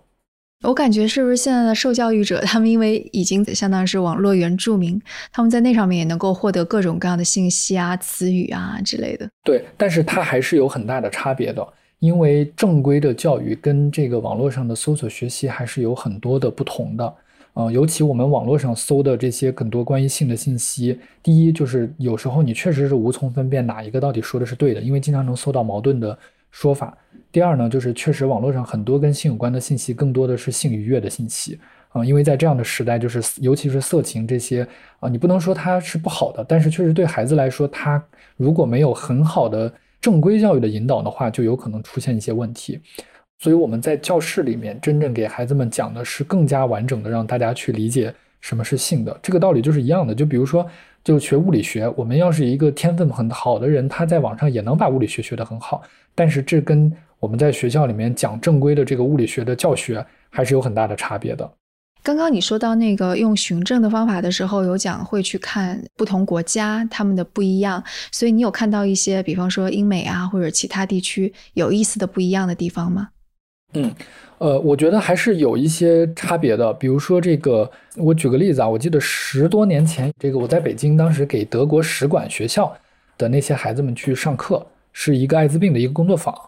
[0.62, 9.28] 我感觉是不是现在的受教育者，他们因为已经相当于是网络原住民，他们在那上面也能够获得各种各样的信息啊、词语啊之类的。
[9.44, 11.66] 对，但是它还是有很大的差别的，
[11.98, 17.14] 因为正规的教育跟这个网络上的搜索学习还是有很多的不同的。
[17.52, 26.18] 嗯，尤其我们网络上搜的这些很多关于性的信息，第一就是有时候你确实是无从分辨哪一个到底说的是对的，因为经常能搜到矛盾的
[26.50, 26.96] 说法。
[27.32, 31.58] 第二呢，就是确实网络上很多跟性有关的信息，更多的是性愉悦的信息
[31.90, 34.66] 啊，因为在这样的时代，就是尤其是色情这些
[35.00, 38.02] 啊，你不能说它是不好的，但是确实对孩子来说，他
[38.36, 42.80] 如果没有很好的正规教育的引导的话，就有可能出现一些问题。
[43.38, 49.14] 所以我们在教室里面真正给孩子们讲的是更加完整的，让大家去理解什么是性的。
[49.22, 50.14] 这个道理就是一样的。
[50.14, 50.66] 就比如说，
[51.04, 55.82] 就学物理学，我们要是一个天分很好的人，他在网上也能把物理学学得很好。
[56.14, 61.50] 但是这跟我们在学校里面讲正规的这个物理学的教学还是有很大的差别的。
[62.02, 73.08] 刚刚你说到那个用循证的方法的时候，有讲会去看不同国家他们的不一样，所以你有看到一些，比方说英美啊或者其他地区有意思的不一样的地方吗？
[73.74, 73.92] 嗯。
[74.38, 76.70] 呃，我觉得还是有一些差别的。
[76.74, 82.70] 比如说，这个我举个例子啊，我记得十多年前，这个我在北京，当时给德国使馆学校
[83.16, 86.38] 的那些孩子们去上课，是一个艾滋病的一个工作坊。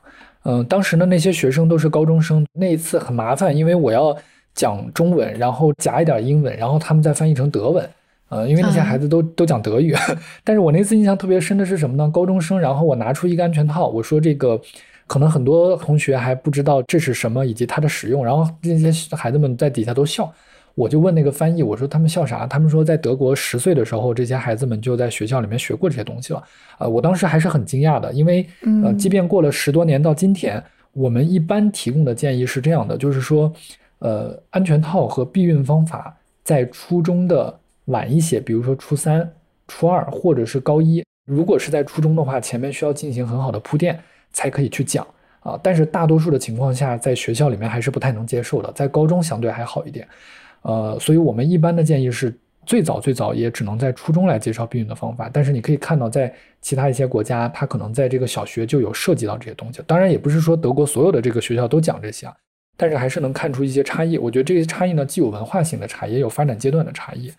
[0.44, 2.46] 嗯，当时呢，那些学生都是高中生。
[2.52, 4.16] 那一次很麻烦，因为我要
[4.54, 7.88] 讲中文，然后夹一点英文，然后他们再翻译成德文。
[8.28, 9.94] 呃，因为那些孩子都都讲德语。
[10.44, 12.10] 但是我那次印象特别深的是什么呢？
[12.12, 14.60] 高中生，然后我拿出一个安全套，我说这个。
[15.08, 20.30] 可能很多同学还不知道这是什么以及它的使用，然后那些孩子们在底下都笑。
[20.78, 22.46] 我就问那个翻译，我说他们笑啥？
[22.46, 26.40] 他们说在德国十岁的时候，这些孩子们就在学校里面学过这些东西了。
[26.78, 28.46] 呃，我当时还是很惊讶的，因为
[28.84, 30.62] 呃，即便过了十多年到今天，
[30.92, 33.52] 我们一般提供的建议是这样的，就是说，
[33.98, 39.28] 呃，安全套和避孕方法在初中的晚一些，比如说初三、
[39.66, 43.98] 初二或者是高一，如果是在初中的话，前面需要进行很好的铺垫。
[44.30, 45.04] 才可以去讲
[45.40, 50.06] 啊，但是大多数的情况下，在学校里面还是不太能接受的，在高中相对还好一点，
[50.62, 55.30] 呃，所以我们一般的建议是，最早最早也只能在初中来介绍避孕的方法。
[55.32, 59.82] 但是你可以看到，在其他一些国家，它可能在这个小学就有涉及到这些东西。
[59.86, 62.34] 当然，也不是说德国所有的这个学校都讲这些啊，
[62.76, 64.18] 但是还是能看出一些差异。
[64.18, 67.32] 我觉得这些差异呢，既有文化性的差异，也有发展阶段的差异。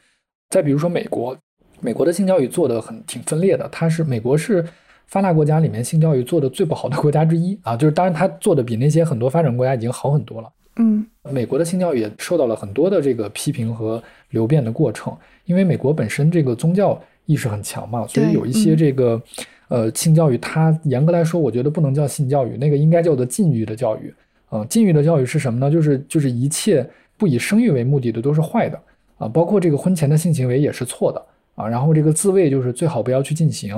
[0.50, 1.38] 再比如说美国，
[1.80, 4.66] 美国的性教育做的很挺分裂的，它是美国是。
[5.12, 10.48] 发达国家里面性教育做的最不好的国家之一啊，就是当然它做的比那些很多发展国家已经好很多了。
[10.80, 15.16] 嗯，美国的性教育也受到了很多的这个批评和流变的过程，
[15.46, 19.22] 因为美国本身这个宗教意识很强嘛，所以有一些这个
[19.68, 24.14] 呃性教育，它严格来说，我觉得不能叫性教育，那个应该叫做禁欲的教育。
[24.52, 25.70] 嗯，禁欲的教育是什么呢？
[25.70, 28.82] 就是就是一切不以生育为目的的都是坏的
[29.18, 31.22] 啊，包括这个婚前的性行为也是错的
[31.56, 33.76] 啊，然后这个自慰就是最好不要去进行。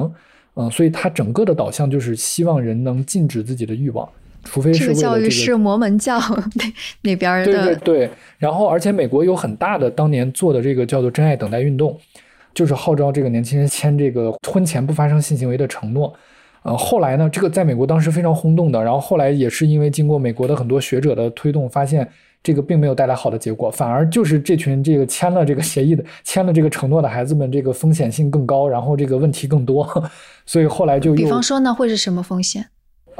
[0.54, 4.08] 嗯，所以它整个的导向就是希望人能禁止自己的欲望，
[4.44, 4.94] 除非是这个。
[4.94, 6.20] 教育是摩门教
[6.56, 6.64] 那
[7.02, 7.46] 那边的。
[7.46, 11.98] 对对对，然后而且美国有很大的当年做的这个叫做“真爱等待运动”，
[12.54, 16.14] 就是号召这个年轻人签这个婚前不发生性行为的承诺。
[16.64, 22.08] 呃，后来呢，这个在美国当时非常轰动的，然后后来也是因为经过美国的很多学者的推动，发现。
[22.44, 29.88] 这个并没有带来好的结果，反而就是这群这个签了这个协议的、签了这个承诺的孩子们，这个风险性更高，然后这个问题更多，
[30.44, 32.66] 所以后来就比方说呢，会是什么风险？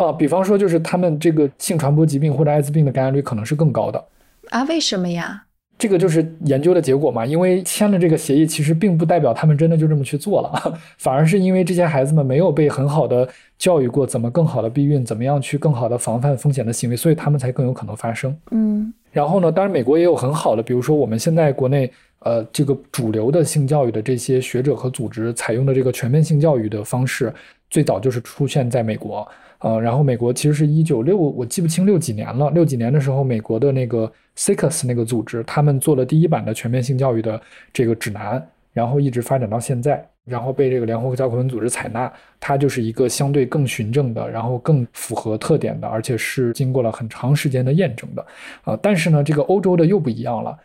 [0.08, 4.04] 啊，比方说就是他们这个性传播疾病或者艾滋病的感染率可能是更高的
[4.50, 4.64] 啊？
[4.64, 5.44] 为什么呀？
[5.78, 18.38] 这个就是研究的结果嘛，因为签了这个协议，其实并不代表他们真的就这么去做了， 反而是因为这些孩子们没有被很好的教育过怎么更好的避孕，怎么样去更好的防范风险的行为，所以他们才更有可能发生。
[18.52, 27.34] 嗯，然后呢，当然美国也有很好的，比如说我们现在国内呃这个主流的性教育的这些学者和组织采用的这个全面性教育的方式，
[27.72, 29.28] 最早就是出现在美国。
[29.62, 32.50] 呃，然后美国其实是一九六，我记不清六几年了。
[32.50, 37.40] 六几年的时候，美国的那个 CICUS 那个组织，他们做了第一版的全面性教育的
[37.72, 38.44] 这个指南，
[38.74, 42.12] 然后一直发展到现在，然后被这个联合国教科文组织采纳。
[42.40, 48.26] 它就是一个相对更循证的，然后更符合特点的，而且是经过了很长时间的验证的。
[48.64, 50.58] 啊，但是呢，这个欧洲的又不一样了。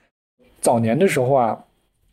[0.62, 1.64] 早年的时候啊，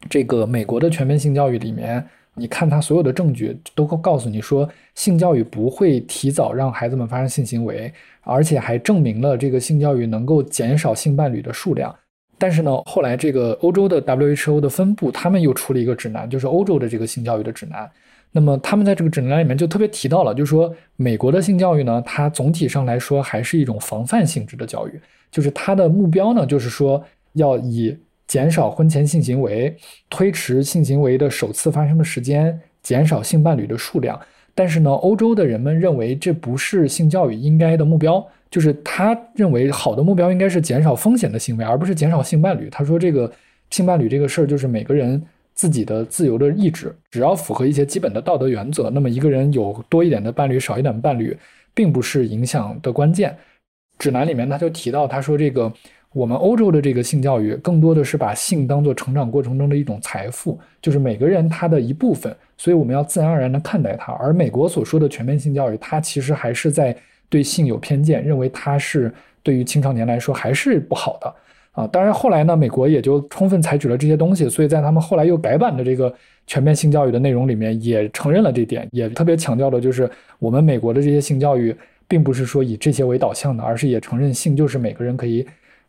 [0.10, 2.06] 这个美国的全面性教育里面。
[2.36, 11.96] 你看，他所有的证据都告诉你说，性教育不会提早让孩子们发生性行为，而且还证明了这个性教育能够减少性伴侣的数量。
[12.40, 17.88] 但是呢，后来这个欧洲的 WHO 的分部，他们又出了一个指南，就是欧洲的这个性教育的指南。
[18.32, 27.96] 那么他们在这个指南里面就特别提到了，就是说美国的性教育呢，它总体上来说还是一种防范性质的教育，就是它的目标呢，就是说要以。
[28.28, 29.76] 减少婚前性行为，
[30.10, 34.20] 推迟性行为的首次发生的时间，减少性伴侣的数量。
[34.56, 42.70] 但是呢，欧洲的人们认为这不是性教育应该的目标，就是他认为好的目标应该是减少风险的行为，而不是减少性伴侣。
[42.70, 43.32] 他说这个
[43.70, 45.22] 性伴侣这个事儿就是每个人
[45.54, 51.36] 自己的自由的意志，只要符合一些基本的道德原则，那么一个人有多一点的伴侣，少一点伴侣，
[51.74, 53.36] 并不是影响的关键。
[53.98, 55.72] 指南里面他就提到，他说这个。
[56.14, 64.14] 我们欧洲的这个性教育更多的是把性当做成长过程中的一种财富，就是每个人他的一部分，所以我们要自然而然地看待它。
[64.14, 66.96] 而美国所说的全面性教育，它其实还是在
[67.30, 69.12] 对性有偏见，认为它是
[69.42, 71.36] 对于青少年来说还是不好的。
[71.72, 71.88] 啊。
[71.88, 76.14] 当然后来呢，美国也就充分采取了这些东西，所以在他们后来又改版的这个
[76.46, 80.08] 全面性教育的内容里面，也承认了这点，也特别强调的就是
[80.38, 81.76] 我们美国的这些性教育，
[82.08, 85.44] 并不是说以这些为导向的，而是也承认性就是每个人可以。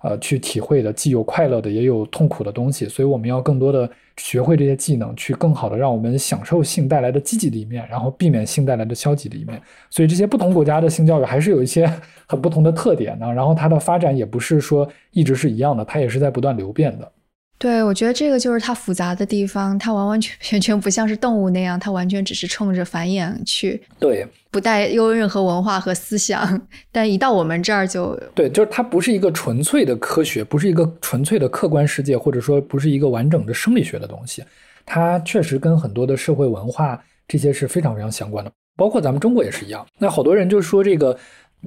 [0.04, 3.88] 呃，去体会的既有快乐的，也有痛苦的东西，所以我们要更多的
[4.18, 9.58] 学会这些技能，去更好的让我们享受性带来的积极的一面，然后避免性带来的消极的一面。
[9.88, 11.90] 所以这些不同国家的性教育还是有一些
[12.28, 17.10] 很不同的特点呢，然后它的发展也不是说一直是一样的，它也是在不断流变的。
[17.56, 26.68] 对，我觉得这个就是它复杂的地方，它完完全全全不像是动物那样，它完全只是冲着繁衍去，对，不带有任何文化和思想。
[26.92, 34.44] 但一到我们这儿就，对，就是它不是一个纯粹的科学，不是一个纯粹的客观世界，或者说不是一个完整的生理学的东西。
[34.86, 39.84] 它确实跟很多的社会文化这些是非常非常相关的，包括咱们中国也是一样。
[39.98, 41.18] 那好多人就说这个，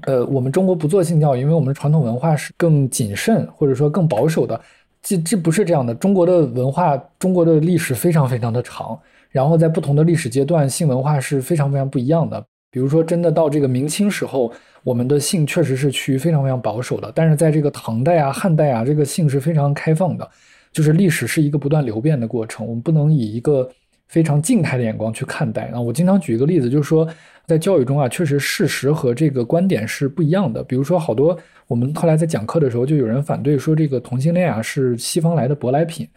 [0.04, 4.58] 呃，我们中国不做性教育，因为我们的传统文化是更谨慎，或者说更保守的。
[5.02, 8.98] 这这不是这样的，中国的文化，中国的历史非常非常的长，
[9.30, 12.44] 然后在不同的历史阶段，性文化是非常非常不一样的。
[12.70, 14.52] 比如说，真的到这个明清时候，
[14.84, 20.30] 我们的性确实是趋于非常非常保守的，但是在这个唐代啊、汉代啊，这个性是非常开放的。
[20.72, 23.68] 就是历史是一个不断流变的过程，我们不能以一个
[24.08, 25.70] 非常静态的眼光去看待。
[25.70, 27.08] 啊，我经常举一个例子，就是说，
[27.46, 30.64] 在教育中啊，确实事实和这个观点是不一样的。
[30.64, 31.36] 比如说，好多。
[31.68, 36.08] 我们后来在讲课的时候，就有人反对说这个同性恋啊是西方来的舶来品，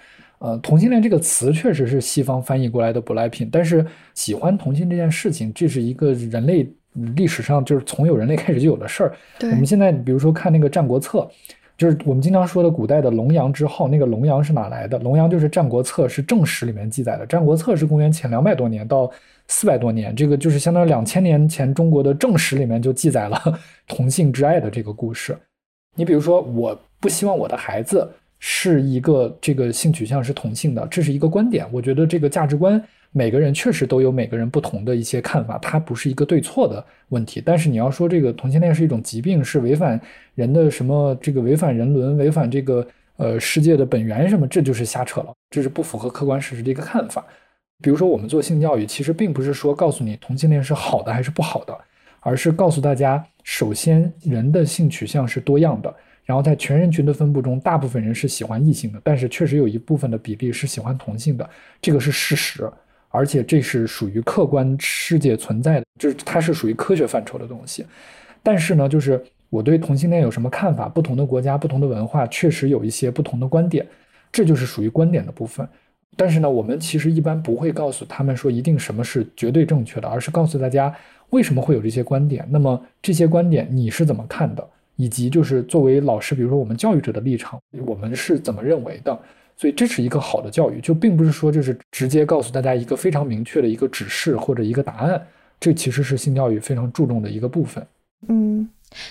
[0.41, 6.69] 呃，同性恋这个词确实是西方翻译过来的舶来品，但是喜欢同性这件事情，这是一个人类
[7.15, 9.15] 历史上就是从有人类开始就有的事儿。
[9.41, 11.21] 我们现在比如说看那个《战国策》，
[11.79, 14.99] 就是我们经常说的古代的龙阳之后，那个龙阳是哪来的？
[14.99, 19.11] 龙阳就是《战国策》是正史里面记载的，《战国策》是公元前两百多年到。
[19.53, 23.37] 四百多年，这个就是相当于两千年前中国的正史里面就记载了
[23.89, 25.37] 同性之爱的这个故事。
[25.97, 28.09] 你比如说，我不希望我的孩子
[28.41, 31.65] 是一个这个性取向是同性的，这是一个观点。
[31.71, 32.83] 我觉得这个价值观，
[33.13, 37.43] 每个人确实都有每个人不同的一些看法，它不是一个对错的问题。
[37.45, 40.01] 但是你要说这个同性恋是一种疾病，是违反
[40.35, 42.87] 人的什么这个违反人伦、违反这个
[43.19, 47.25] 呃世界的本源什么，这就是瞎扯了，这是不符合客观事实的一个看法。
[47.83, 51.79] 比如说，我们做性教育，其实并不是说告诉你同性恋是好的还是不好的，
[52.21, 55.95] 而是告诉大家，首先人的性取向是多样的，
[56.31, 61.51] 然后在全人群的分布中，大部分人是喜欢异性的，但是确实有一部分的比例是喜欢同性的，
[61.83, 62.71] 这个是事实，
[63.09, 67.85] 而且这是属于客观世界存在的，就是它是属于科学范畴的东西。
[68.45, 70.89] 但是呢，就是我对同性恋有什么看法？
[70.89, 73.85] 不同的国家、不同的文化确实有一些不同的观点，
[74.31, 75.69] 这就是属于观点的部分。
[76.17, 80.95] 但是呢，我们其实一般不会告诉他们说一定什么是绝对正确的，而是告诉大家
[81.31, 82.47] 为什么会有这些观点。
[82.49, 84.65] 那么这些观点你是怎么看的？
[85.01, 89.19] 以及就是作为老师，比如说我们教育者的立场，我们是怎么认为的？
[89.57, 95.27] 所以这是一个好的教育，就并不是说就是直接告诉大家一个非常明确的一个指示或者一个答案。
[95.59, 97.87] 这其实是性教育非常注重的一个部分。
[98.29, 98.69] 嗯，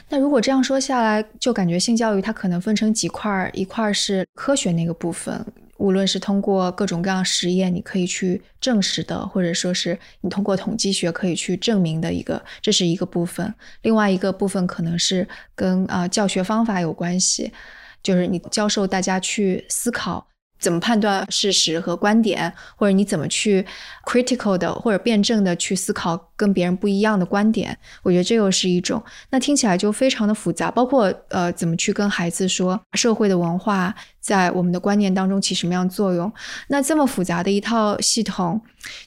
[0.10, 5.44] 那如果这样说下来，就感觉性教育它可能分成几块儿，一块儿是科学那个部分。
[5.80, 13.54] 无论是通过各种各样实验，你可以去证实的，或者说是你通过统计学可以去证明的一个，这是一个部分。
[13.82, 17.52] 另外一个部分可能是跟啊教学方法有关系，
[18.04, 20.29] 就是你教授大家去思考。
[20.60, 23.66] 怎么判断事实和观点，或者你怎么去
[24.06, 27.78] critical 的或者辩证的去思考跟别人不一样的观点？
[28.04, 29.02] 我觉得这又是一种。
[29.30, 36.32] 那听起来就非常的复杂，包括呃怎么去跟孩子说社会的文化在我们的观念当中起什么样作用？
[36.68, 38.62] 那这么复杂的一套系统，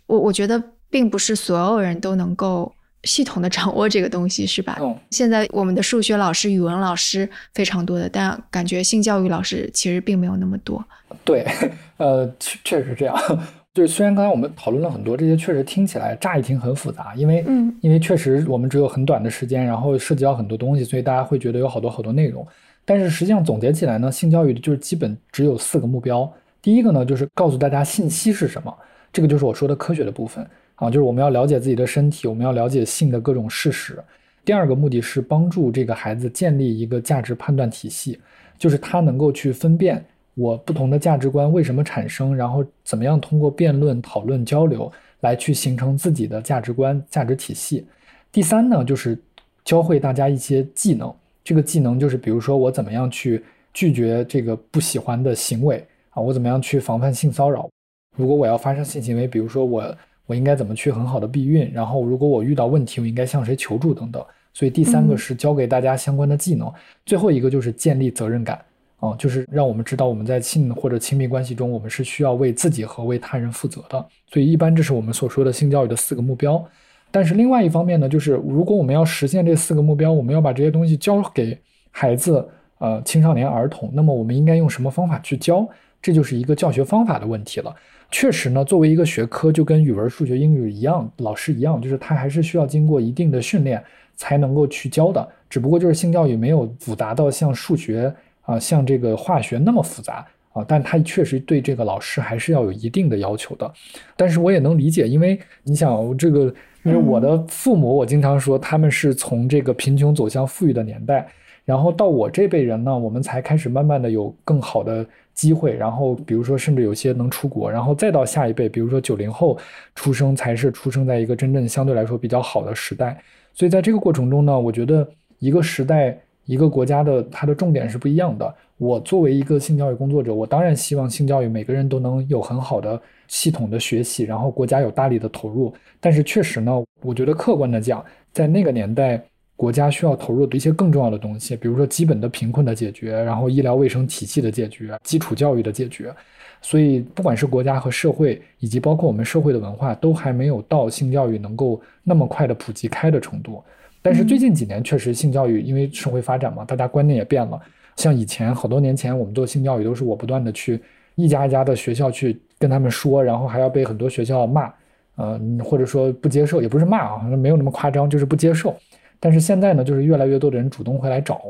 [0.06, 2.72] 我我觉得并不是所有人都能够。
[3.04, 4.78] 系统的掌握这个东西是吧？
[4.80, 10.84] 嗯，现在我们的数学老师、语文老师非常多的，但感觉性教育老师其实并没有那么多。
[11.24, 11.46] 对，
[11.98, 13.16] 呃，确确实这样。
[13.74, 22.46] 就是虽然刚才我们讨论了很多这些，确实听起来乍一听很复杂，因为嗯，因为确实我们只有很短的时间，然后涉及到很多东西，所以大家会觉得有好多好多内容。
[22.84, 26.30] 但是实际上总结起来呢，性教育就是基本只有四个目标。
[26.60, 28.76] 第一个呢，就是告诉大家信息是什么，
[29.10, 30.46] 这个就是我说的科学的部分。
[30.82, 34.02] 啊，就是我们要了解自己的身体，我们要了解性的各种事实。
[34.44, 38.18] 第二个目的是帮助这个孩子建立一个价值判断体系，
[38.58, 40.04] 就是他能够去分辨
[40.34, 47.86] 我不同的价值观为什么产生，然后怎么样通过辩论、讨论、交流来去形成自己的价值观、价值体系。
[48.32, 49.16] 第三呢，就是
[49.64, 51.14] 教会大家一些技能，
[51.44, 53.40] 这个技能就是比如说我怎么样去
[53.72, 57.70] 拒绝这个不喜欢的行为啊，我怎么样去防范性骚扰。
[58.16, 59.96] 如果我要发生性行为，比如说我。
[60.32, 61.70] 我应该怎么去很好的避孕？
[61.74, 64.24] 然后如果我遇到问题，我应该向谁求助等等。
[64.54, 66.72] 所以第三个是教给大家相关的技能。
[67.04, 68.58] 最后一个就是建立责任感
[68.98, 74.06] 啊，就是让我们知道我们在性或者亲密关系中，我们是需要为自己和为他人负责的。
[74.32, 76.64] 所以，一般这是我们所说的性教育的四个目标。
[77.10, 81.58] 但是，另外一方面呢，就是如果我们要实现这四个目标，我们要把这些东西教给
[81.90, 85.68] 孩子、呃青少年、儿童，那么我们应该用什么方法去教？
[86.00, 87.72] 这就是一个教学方法的问题了。
[88.12, 93.82] 确实呢，作为一个学科，就跟语文、数学、英语一样，老师一样，就是他还是需要经过一定的训练
[94.14, 95.26] 才能够去教的。
[95.48, 103.72] 只不过就是性教育没有复杂到像数学啊、像这个化学那么复杂啊，但他确实对这个老师还是要有一定的要求的。
[104.14, 106.54] 但是我也能理解，因为你想这个，
[106.84, 111.26] 因为我的父母，我经常说他们是从这个贫穷走向富裕的年代。
[111.64, 115.72] 然后到我这辈人呢，我们才开始慢慢的有更好的机会。
[115.74, 117.70] 然后比如说，甚至有些能出国。
[117.70, 119.56] 然后再到下一辈，比如说九零后
[119.94, 123.16] 出生，才是出生在一个真正相对来说比较好的时代。
[123.54, 125.08] 所以在这个过程中呢，我觉得
[125.38, 128.52] 一个时代、一个国家的它的重点是不一样的。
[128.76, 135.72] 我作为一个性教育工作者，我当然希望性教育每个人都能有很好的系统的学习，然后国家有大力的投入。
[136.00, 139.22] 但是确实呢，我觉得客观的讲，在那个年代。
[139.62, 146.12] 国家需要投入的一些更重要的东西，比如说基本的贫困的解决，然后医疗卫生体系的解决，基础教育的解决。
[146.60, 153.62] 所以，不管是国家和社会，以及包括我们社会的文化，都还没有到性教育能够那么快的普及开的程度。
[154.02, 157.56] 但是最近几年，确实性教育因为社会发展嘛，大家观念也变了。
[157.94, 160.80] 像以前好多年前，我们做性教育都是我不断的去
[161.14, 164.72] 一家一家的学校去跟他们说，然后还要被很多学校骂，
[165.18, 168.74] 嗯，或者说不接受，也不是骂啊，没有那么夸张，就是不接受。
[169.22, 171.40] 但是现在呢，就是越来越多的人主动会来找，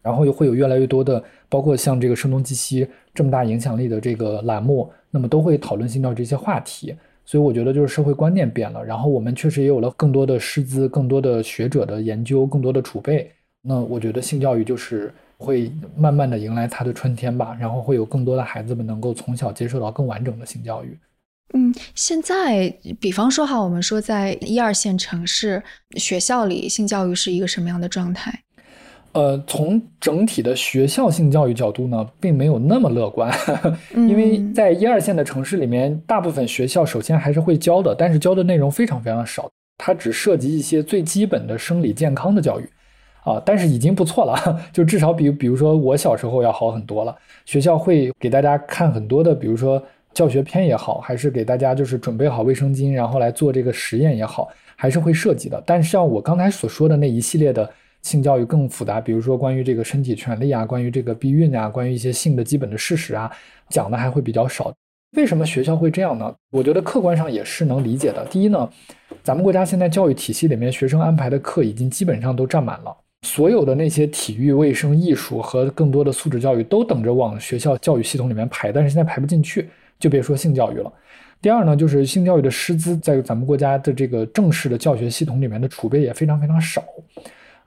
[0.00, 6.94] 然后又会有越来越多的，包括像这个声东击西这么大影响力的这个栏目，那么都会讨论性教育这些话题。
[7.24, 13.28] 所以我觉得就是社会观念变了，然后我们确实也有了更多的师资、更多的学者的研究、更多的储备。
[13.62, 20.96] 那我觉得性教育就是会慢慢的迎来它的春天吧，然后会有更多的孩子们能够从小接受到更完整的性教育。
[21.54, 22.68] 嗯，现在
[23.00, 25.62] 比方说哈，我们说在一二线城市
[25.96, 28.42] 学校里，性教育是一个什么样的状态？
[29.12, 33.32] 呃，从整体的学校性教育角度呢，并没有那么乐观，
[33.94, 42.68] 因为在一二线的城市里面，大部分学校首先还是会教的，但是教的内容非常非常少，它只涉及一些最基本的生理健康的教育，
[43.24, 47.16] 啊，但是已经不错了， 就至少比比如说我小时候要好很多了。
[47.46, 49.82] 学校会给大家看很多的，比如说。
[50.16, 55.62] 教学片也好，还是给大家就是准备好卫生巾，然后来做这个实验也好，还是会涉及的。
[55.66, 63.30] 但是像我刚才所说的那一系列的性教育更复杂，比如说关于这个身体权利啊，关于这个避孕啊，关于一些性的基本的事实啊，
[63.68, 64.72] 讲的还会比较少。
[65.18, 66.34] 为什么学校会这样呢？
[66.50, 68.24] 我觉得客观上也是能理解的。
[68.30, 68.66] 第一呢，
[69.22, 72.96] 咱们国家现在教育体系里面学生安排的课已经基本上都占满了，
[73.26, 79.68] 所有的那些体育、卫生、艺术和更多的素质教育都等着往学校教育系统里面排，但是现在排不进去。
[79.98, 80.92] 就别说性教育了。
[81.42, 86.82] 第二呢，就是性教育的师资在咱们国家的这个正式的教学系统里面的储备也非常非常少，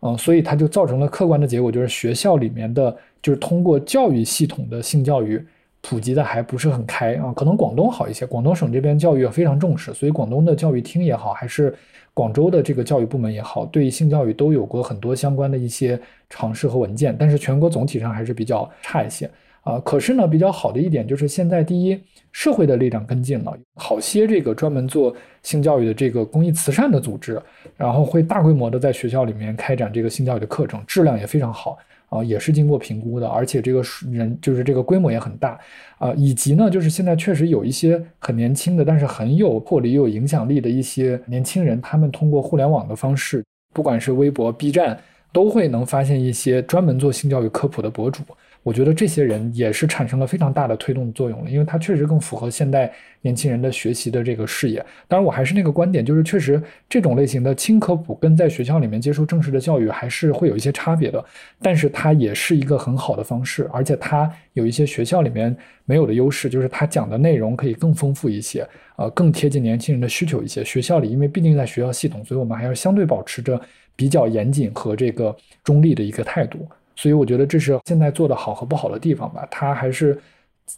[0.02, 5.42] 嗯，所以它就造成了客观的结果，就是学校里面的就是通过教育系统的性教育
[5.82, 7.32] 普及的还不是很开啊。
[7.34, 11.74] 可能广东好一些，广东省这边教育非常重视，所以广东的教育厅也好，还是
[12.14, 15.98] 广州的这个教育部门也好，对性教育都有过很多相关的一些
[16.30, 19.30] 尝试和文件，但是全国总体上还是比较差一些。
[19.62, 22.00] 啊，可是呢，比较好的一点就是现在第一，
[22.32, 27.42] 社会的力量跟进了，好些这个专门做性教育的这个公益慈善的组织，
[27.76, 35.60] 然后会大规模的在学校里面开展这个性教育的课程，质量也非常好啊，也是经过评估的，而且这个人就是这个规模也很大
[35.98, 43.44] 啊，以及呢，就是现在确实有一些很年轻的，但是很有魄力有影响力的一些年轻人，他们通过互联网的方式，
[43.74, 44.98] 不管是微博、B 站，
[45.32, 48.24] 都会能发现一些专门做性教育科普的博主。
[48.62, 52.92] 我觉得这些人也是产生了非常大的推动作用了，因为他确实更符合现代
[53.22, 54.86] 年轻人的学习的这个视野。
[55.08, 61.24] 当然，我还是那个观点，就是确实这种类型的轻科普跟在学校里面接受正式的教育还是会有一些差别的。
[61.62, 65.56] 但是它也是一个很好的方式，而且它有一些学校里面
[65.86, 70.64] 没有的优势，就是它讲的内容可以更丰富一些，呃，更贴近年轻人的需求一些。
[70.66, 73.60] 学校里因为毕竟在学校系统，所以我们还要相对保持着
[73.96, 76.68] 比较严谨和这个中立的一个态度。
[77.00, 80.22] 所以我觉得这是现在做的好和不好的地方吧，它还是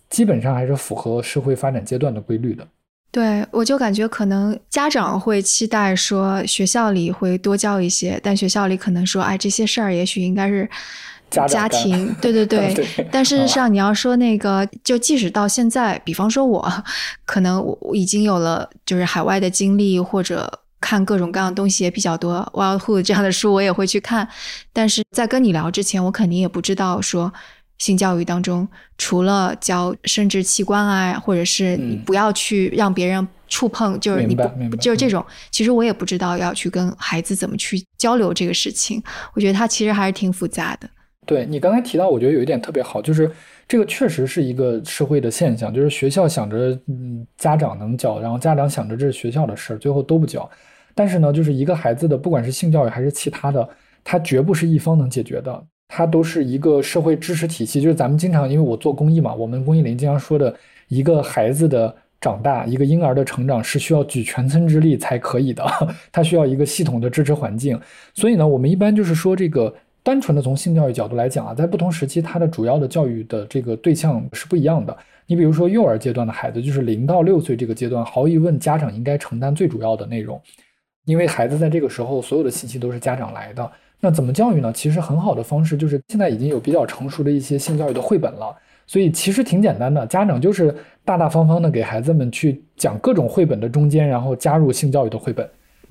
[0.07, 2.67] 基本上还是符合社会发展阶段的规律的。
[3.11, 10.69] 对，我就感觉可能家长会期待说学校里会多教一些，但学校里可能说，哎，这些事儿也许应该是
[11.30, 12.13] 家庭。
[12.22, 12.86] 对对对。
[13.11, 16.72] 但事实上，你要说那个，就即使到现在，比方说我，
[17.26, 20.59] 可能我已经有了就是海外的经历或者。
[20.82, 24.28] 看各种各样的东西也比较多，Wildhood 这样的书我也会去看，
[24.74, 27.32] 但是在跟你聊之前，我肯定也不知道说
[27.78, 28.68] 性教育当中，
[28.98, 39.02] 除了教生殖器官啊，或者是你不要去让别人触碰，就是你不就是这种，其实我也不知道要去跟孩子怎么去交流这个事情。
[39.34, 40.90] 我觉得它其实还是挺复杂的。
[41.28, 43.32] 对你刚才提到，我觉得有一点特别好，就是
[43.68, 50.50] 这个确实是一个社会的现象，就是学校想着嗯家长能教，然后家长想着这是学校的事儿，最后都不教。
[50.94, 53.68] 但是呢，就是一个孩子的不管是性教育还是其他的，
[54.04, 55.64] 它绝不是一方能解决的。
[55.94, 60.56] 它都是一个社会支持体系，就是咱们经常，因为我做公益嘛，我们公益里经常说的，
[60.88, 65.66] 一个孩子的长大，一个婴儿的成长是需要举全村之力才可以的，
[66.14, 67.78] 它需要一个系统的支持环境。
[68.14, 74.96] 所以呢，我们一般就是说，这个单纯的从性教育角度来讲啊，在不同时期，它的主要的教育的这个对象是不一样的。
[75.28, 80.42] 你比如说幼儿阶段的孩子，就是零到六岁这个阶段，毫无疑问，家长应该承担最主要的内容，
[81.06, 83.72] 因为孩子在这个时候，所有的信息都是家长来的。
[83.99, 84.74] 那怎么教育呢？
[84.74, 88.56] 其实很好的方式就是现在已经有比较成熟的一些性教育的绘本了，
[88.88, 90.06] 所以其实挺简单的。
[90.08, 90.76] 家长就是
[91.06, 95.47] 大大方方的给孩子们去讲各种绘本的中间，然后加入性教育的绘本，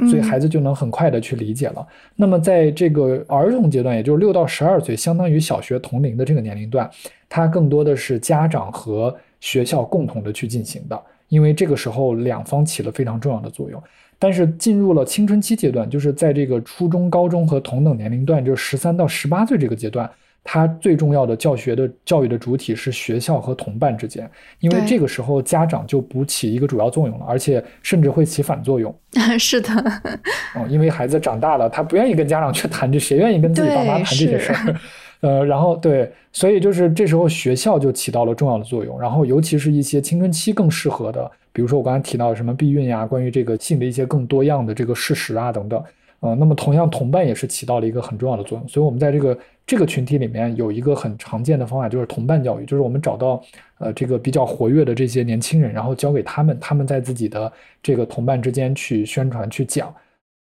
[0.09, 1.87] 所以孩子就能很快的去理解了。
[2.17, 6.91] 那么在这个儿童阶段，也就是六到十二岁，相当于小学同龄的这个年龄段，
[7.29, 13.81] 它更多的是家长和学校共同的去进行的，因为这个时候两方起了非常重要的作用。
[14.21, 20.09] 但是进入了青春期阶段，就是在这个初中、高中和同等年龄段，就是十三到十八岁这个阶段，
[20.45, 28.95] 它最重要的教学的教育的主体是学校和同伴之间，因为这个时候家长就不起一个主要作用了，而且甚至会起反作用。
[29.41, 29.73] 是的，
[30.55, 34.77] 哦，因为孩子长大了，他不愿意跟家长去谈这，谁愿意跟自己爸妈谈这些事儿？
[35.21, 41.31] 呃，然后对，所以就是这时候学校就起到了重要的作用，然后尤其是一些青春期更适合的。
[41.53, 45.83] 比如说我刚才提到的什么避孕呀，关于这个性的一些更多样的这个事实啊等等，
[46.21, 48.67] 呃，那么同样同伴也是起到了一个很重要的作用。
[48.69, 53.43] 所以，我们在这个这个群体里面有一个很常见的方法，就是同伴教育，就是我们找到
[53.79, 57.53] 呃这个比较活跃的这些年轻人，然后教给他们，他们在自己的
[57.83, 59.93] 这个同伴之间去宣传去讲。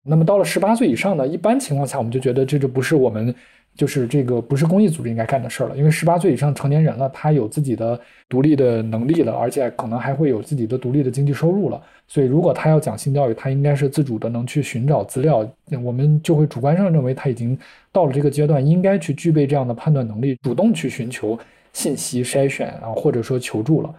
[0.04, 3.34] 那么到了十八岁以上呢，一般情况下我们就觉得这就不是我们。
[3.76, 8.00] 就是这个不是公益组织应该干的事儿了，因为十八岁以上成年人了，他有自己的
[8.30, 11.82] 独立的能力了，而且可能还会有自己的独立的经济收入了。
[12.08, 15.46] 所以，如果他要讲性教育，他应该是自主的，能去寻找资料。
[15.84, 17.58] 我们就会主观上认为他已经
[17.92, 21.38] 到了这个阶段，应该去具备这样的判断能力，主动去寻求
[21.74, 23.94] 信息筛选啊，或者说求助了。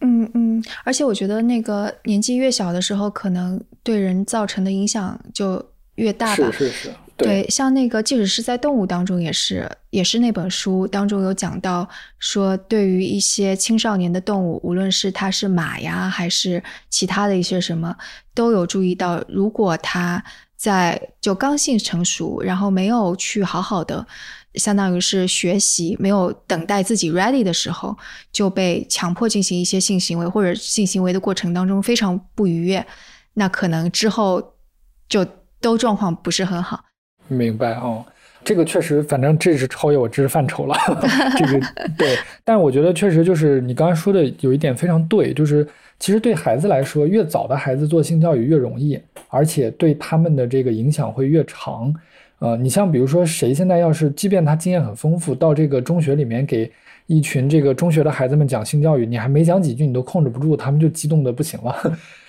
[0.00, 5.64] 嗯嗯，而且我觉得那个年纪越小的时候，可能对人造成的影响就
[5.94, 6.50] 越大吧。
[6.50, 6.90] 是是是。
[7.16, 11.88] 对，像那个，即使是在动物当中，也是，也是那本书当中有讲到，
[12.18, 17.96] 说对于一些青少年的动物，无论是它是马呀，还是其他的一些什么，
[18.34, 20.22] 都有注意到，如果它
[20.56, 24.06] 在就刚性成熟，然后没有去好好的，
[24.54, 27.96] 相当于是学习，没有等待自己 ready 的时候，
[28.30, 32.86] 就被强迫进行一些性行为，或者性行为的过程当中非常不愉悦，
[33.34, 34.54] 那可能之后
[35.08, 35.26] 就
[35.60, 36.85] 都状况不是很好。
[37.28, 38.04] 明白哦，
[38.44, 40.76] 这个确实，反正这是超越我知识范畴了。
[41.36, 41.60] 这个
[41.98, 45.66] 对，但我觉得确实就是你刚才说的有一点非常对，就是
[45.98, 48.98] 其实对孩子来说，越早的孩子做性教育越容易，
[49.28, 51.94] 而且对他们的这个影响会越长。
[52.38, 56.70] 呃，你像比如说谁现在要是，即便他经验很丰富，到这个中学里面给
[57.06, 61.74] 一群这个中学的孩子们讲性教育，你还没讲几句，你都控制不住，他们就激动的不行了。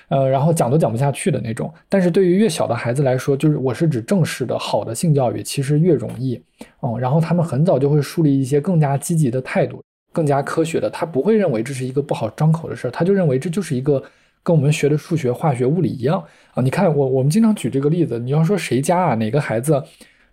[0.10, 1.74] 呃，然后讲都讲不下去的那种。
[1.90, 6.42] 但是对于越小的孩子来说，就是我是指正式的好的性教育，其实越容易。
[6.82, 9.84] 嗯，然后他们很早就会树立一些更加积极的态度，
[10.14, 10.90] 更加科学的。
[10.90, 14.02] 他不会认为这是一个不好张口的事儿，他就认为这就是一个
[14.44, 16.64] 跟我们学的数学、化学、物理一样啊。
[16.64, 19.84] 你看，我我们经常举这个例子，你要说谁家啊，哪个孩子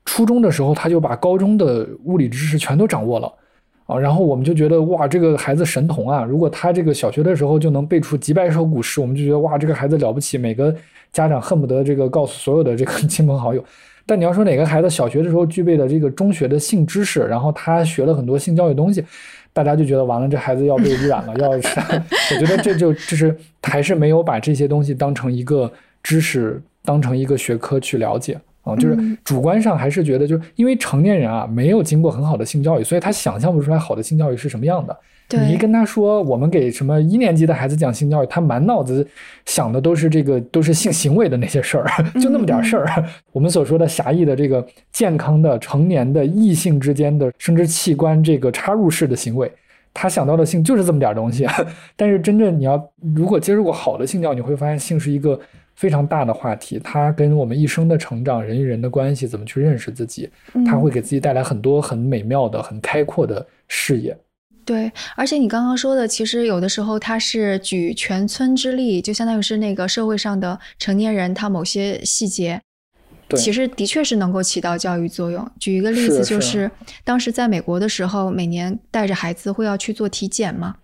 [0.05, 3.33] 初中的时候他就把高中的物理知识全都掌握了。
[3.87, 6.25] 啊，然后我们就觉得哇，这个孩子神童啊！
[6.25, 10.39] 如果他这个小学的时候就能背出几百首古诗，我们就觉得哇，这个孩子了不起。
[10.39, 10.75] 每个
[11.13, 13.63] 家长恨不得这个告诉所有的这个 亲朋好友。
[14.07, 19.05] 但你要说哪个孩子小学的时候具备的这个中学的性知识，然后他学了很多性教育东西，
[19.53, 21.35] 大家就觉得完了，这孩子要被污染了。
[21.37, 21.81] 要是
[22.35, 25.71] 我觉得这就就是还是没有把这些东西当成一个
[26.03, 28.39] 知识，当成一个学科去了解。
[28.65, 34.97] 啊，就是主观上还是觉得，就是因为成年人啊没有经过很好的性教育，所以他想象不出来好的性教育是什么样的。
[35.31, 39.07] 你一跟他说，我们给什么一年级的孩子讲性教育，他满脑子
[39.47, 41.87] 想的都是这个，都是性行为的那些事儿，
[42.21, 43.05] 就那么点事儿。
[43.33, 49.51] 我们所说的狭义的这个健康的成年的异性之间的生殖器官这个插入式的行为，
[49.95, 51.47] 他想到的性就是这么点东西。
[51.97, 55.39] 但是真正你要如果接受过好的性教育，你会发现性是一个。
[55.75, 60.31] 非常大的话题，它跟我们一生的成长、人与人的关系，怎么去认识自己，
[60.67, 64.17] 它会给自己带来很多很美妙的、很开阔的视野。
[64.65, 72.61] 对，而且你刚刚说的，其实有的时候他是举全村之力，就相当于是那个社会上的成年人，他某些细节。
[73.37, 75.51] 其实的确是能够起到教育作用。
[75.59, 76.71] 举一个例子，就是
[77.03, 80.75] 当时在美国的时候，每年带着孩子会要去做体检嘛，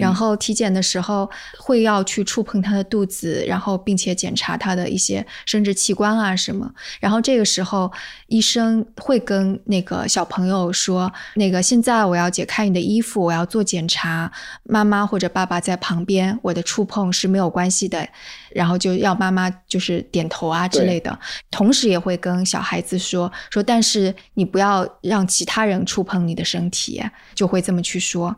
[0.00, 1.28] 然后体检的时候
[1.58, 6.70] 会要去触碰他的肚子，然后并且检查他的一些生殖器官啊什么。
[7.00, 7.90] 然后这个时候
[8.26, 14.30] 医生会跟那个小朋友说：“那个现在我要解开你的衣服，我要做检查，
[14.64, 18.08] 妈妈或者爸爸在旁边，我的触碰是没有关系的。”
[18.52, 21.18] 然后就要妈妈就是点头啊之类的，
[21.50, 21.88] 同时。
[21.88, 27.02] 也会跟小孩子说说，但是你不要让其他人触碰你的身体，
[27.34, 28.36] 就会这么去说。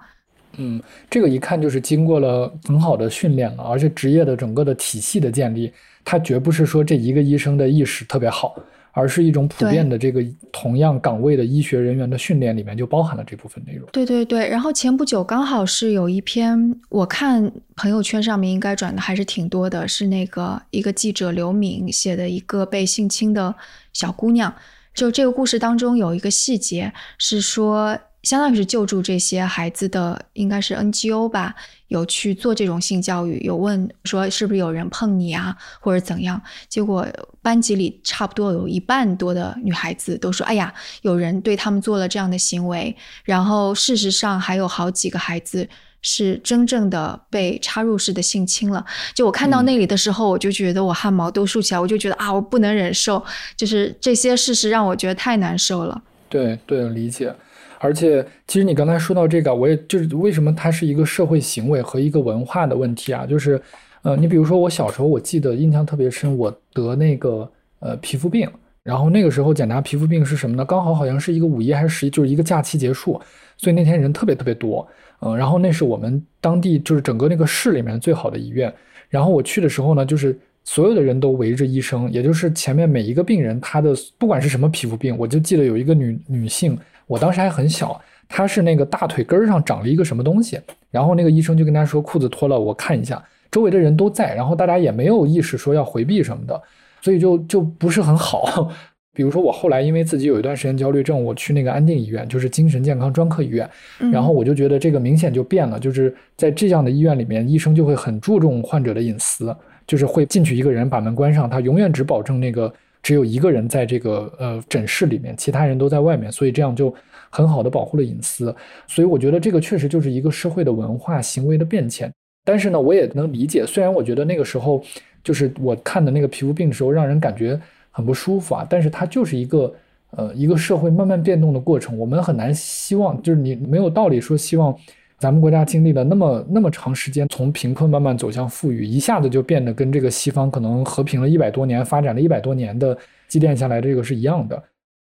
[0.56, 0.80] 嗯，
[1.10, 5.72] 这个一看就是经过了很好的训练了，而且职业的整个的体系的建立，
[6.04, 8.54] 它绝不是说这一个医生的意识特别好。
[8.92, 13.88] 而是一种普遍的这个同样岗位的医学人员的训练里面就包含了这部分内容。
[13.92, 23.54] 对对对，然后前不久刚好是有一篇，我看朋友圈上面应该转的还是挺多的，是那个一个记者刘敏写的一个被性侵的
[23.92, 24.54] 小姑娘。
[24.92, 27.98] 就这个故事当中有一个细节是说。
[28.22, 31.54] 相当于是救助这些孩子的，应该是 NGO 吧，
[31.88, 36.40] 有去做这种性教育，有问说是不是有人碰你啊，或者怎样？
[36.68, 37.06] 结果
[37.40, 42.94] 班级里差不多有一半多的女孩子都说：“哎呀，有人对他们做了这样的行为。”
[43.24, 45.66] 然后事实上还有好几个孩子
[46.02, 48.84] 是真正的被插入式的性侵了。
[49.14, 53.24] 就我看到那里的时候，我就觉得我汗毛都竖起来，我就觉得啊，我不能忍受，
[53.56, 56.02] 就是这些事实让我觉得太难受了。
[56.28, 57.34] 对对，理解。
[57.82, 63.24] 而且，其实你刚才说到这个，我也就是为什么它是一个社会行为和一个文化的问题啊？
[63.24, 63.58] 就是，
[64.02, 68.46] 呃，你比如说我小时候，我记得印象特别深，我得那个呃皮肤病，
[68.82, 70.62] 然后那个时候检查皮肤病是什么呢？
[70.62, 73.18] 刚好好像是一个五一还是十一，就是一个假期结束，
[73.56, 74.86] 所以那天人特别特别多，
[75.20, 78.70] 嗯，然后那是我们当地就是整个那个市里面最好的医院，
[79.08, 86.78] 然后我去的时候呢，就是所有的人都围着医生，也就是前面每一个病人他的不管是什么皮肤病，我就记得有一个女女性。
[87.10, 90.60] 我当时还很小，他是那个大腿根上长了一个什么东西，
[90.92, 96.62] 然后那个医生就跟他说裤子脱了，我看一下，周围的人都在，然后大家也没有意识说要回避什么的，
[97.00, 98.70] 所以就就不是很好。
[99.12, 103.68] 比如说我后来因为自己有一段时间焦虑症，我去那个安定医院，就是精神健康专科医院，
[104.12, 109.54] 然后我就觉得这个明显就变了，就是在这样的医院里面，医生就会很注重患者的隐私，
[109.84, 112.72] 就是会进去一个人把门关上，他永远只保证那个。
[113.02, 116.94] 只有一个人在这个呃诊室里面，其他人都在外面，所以这样就
[117.30, 118.54] 很好的保护了隐私。
[118.86, 122.12] 所以我觉得这个确实就是一个社会的文化行为的变迁。
[122.44, 124.82] 但是呢，我也能理解，虽然我觉得那个时候
[125.22, 129.74] 就是我看的那个皮肤病的时候，让人感觉很不舒服啊，但是它就是一个
[130.10, 131.96] 呃一个社会慢慢变动的过程。
[131.98, 134.74] 我们很难希望，就是你没有道理说希望。
[135.20, 142.96] 咱们国家经历了那么那么长时间，从贫困慢慢走向富裕，一下子就变得跟这个西方可能和平了一百多年、发展了一百多年的
[143.28, 144.60] 积淀下来这个是一样的。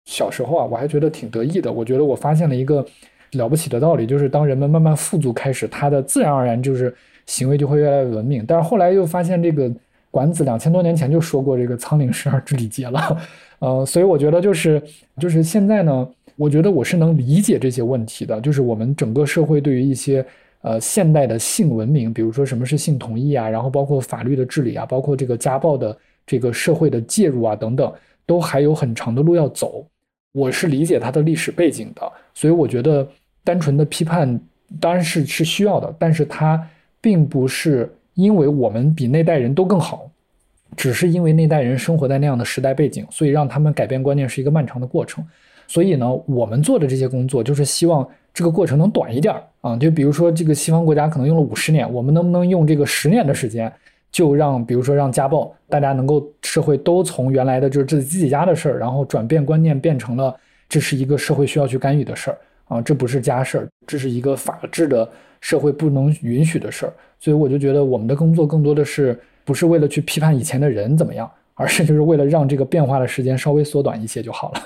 [0.06, 1.70] 小时候啊，我还觉得挺得意的。
[1.70, 2.86] 我觉得我发现了一个
[3.34, 6.96] 了不起的道理，就是当人们慢慢富足开始，他的自然而然就是
[7.26, 8.46] 行为就会越来越文明。
[8.48, 9.70] 但是后来又发现，这个
[10.12, 13.18] 管子两千多年前就说过这个“仓廪实而知礼节”了。
[13.60, 14.82] 呃，所以我觉得就是
[15.20, 16.08] 就是现在呢。
[16.36, 20.26] 我觉得我是能理解这些问题的，就是我们整个社会对于一些
[20.62, 27.94] 呃现代的性文明，比如说什么是性同意啊，然后包括法律的治理啊，包括这个家暴的这个社会的介入啊等等，
[28.26, 29.86] 都还有很长的路要走。
[30.34, 33.08] 我是理解它的历史背景的，所以我觉得
[33.44, 34.38] 单纯的批判
[34.82, 36.62] 当然是是需要的，但是它
[37.00, 40.12] 并不是因为我们比那代人都更好，
[40.76, 45.26] 只是因为那代人生活在那样的时代背景，所以让他们改变观念是一个漫长的过程。
[45.68, 49.76] 所以呢，我们做的这些工作就是希望这个过程能短一点啊。
[49.78, 53.72] 就比如说，这个西方国家可能用了五十年，我们能不能用这个十年的时间，
[54.12, 60.36] 就让比如说让家暴，大家能够社会都从原来的就是自己自己家的事儿，然后转变观念，变成了
[60.70, 62.38] 这是一个社会需要去干预的事儿
[62.68, 65.08] 啊，这不是家事儿，这是一个法治的
[65.42, 66.94] 社会不能允许的事儿。
[67.20, 74.62] 所以我就觉得我们的工作更多的是不是为了去批判以前的人怎么样，而是就是为了让这个变化的时间稍微缩短一些就好了。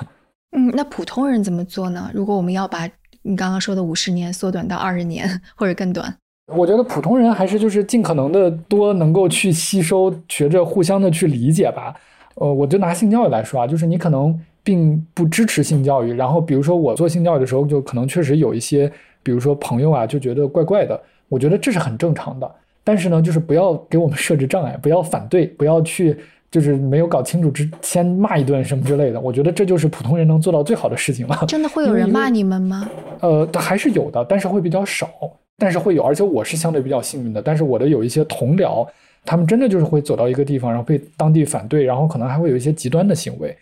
[0.52, 2.10] 嗯，那普通人怎么做呢？
[2.14, 2.89] 如果我们要把
[3.22, 6.14] 你刚刚说的五十年缩短到二十年 或者更短，
[6.54, 11.93] 我觉得普通人还是就是尽可能的多能够去吸收，学着互相的去理解吧。
[12.36, 18.91] 呃，我就拿性教育来说啊，就是你可能并不支持性教育，然后比如说我做性教育的时候，就可能确实有一些，
[19.22, 21.00] 比如说朋友啊，就觉得怪怪的。
[21.28, 22.50] 我觉得这是很正常的。
[22.84, 26.18] 但是呢，就是不要给我们设置障碍，不要反对，不要去
[26.52, 29.20] 就是没有搞清楚之先骂一顿什么之类的。
[29.20, 31.45] 我觉得这就是普通人能做到最好的事情了。
[31.47, 32.89] 真的会有人骂你们吗？
[33.22, 35.10] 呃，还是有的，但是会比较少，
[35.58, 37.41] 但是会有，而且我是相对比较幸运的。
[37.41, 38.88] 但是我的有一些同僚，
[39.26, 43.56] 他们真的就是会走到一个地方，然后被当地反对，然后可能还会有一些极端的行为。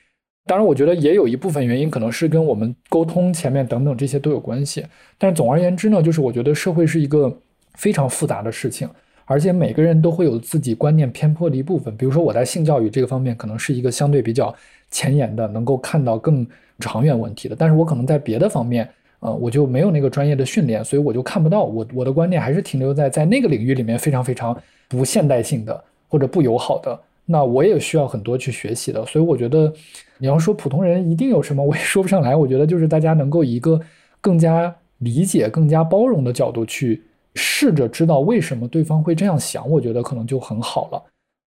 [0.46, 4.86] 当然，我觉得也有一部分原因可能是跟我们沟通前面等等这些都有关系。
[5.18, 7.38] 但总而言之呢，就是我觉得社会是一个
[7.74, 8.88] 非常复杂的事情，
[9.28, 11.96] 而且每个人都会有自己观念偏颇的一部分。
[11.98, 14.56] 比如说我在性教育这个方面，可能是一个相对比较
[14.90, 16.48] 前沿的，能够看到更
[16.80, 17.56] 长远问题的。
[17.56, 21.66] 但是我可能在别的方面，呃，我就没有那个专业的训练，所以我就看不到。
[21.66, 24.58] 我我的观念还是停留在在那个领域里面非常非常
[24.88, 26.98] 不现代性的或者不友好的。
[27.30, 29.74] 那我也需要很多去学习的，所以我觉得
[30.18, 32.34] 你要说普通人一定有什么，我也说不上来。
[32.34, 33.78] 我觉得就是大家能够以一个
[34.22, 37.04] 更加理解、更加包容的角度去
[37.38, 41.02] 试着知道为什么对方会这样想，我觉得可能就很好了。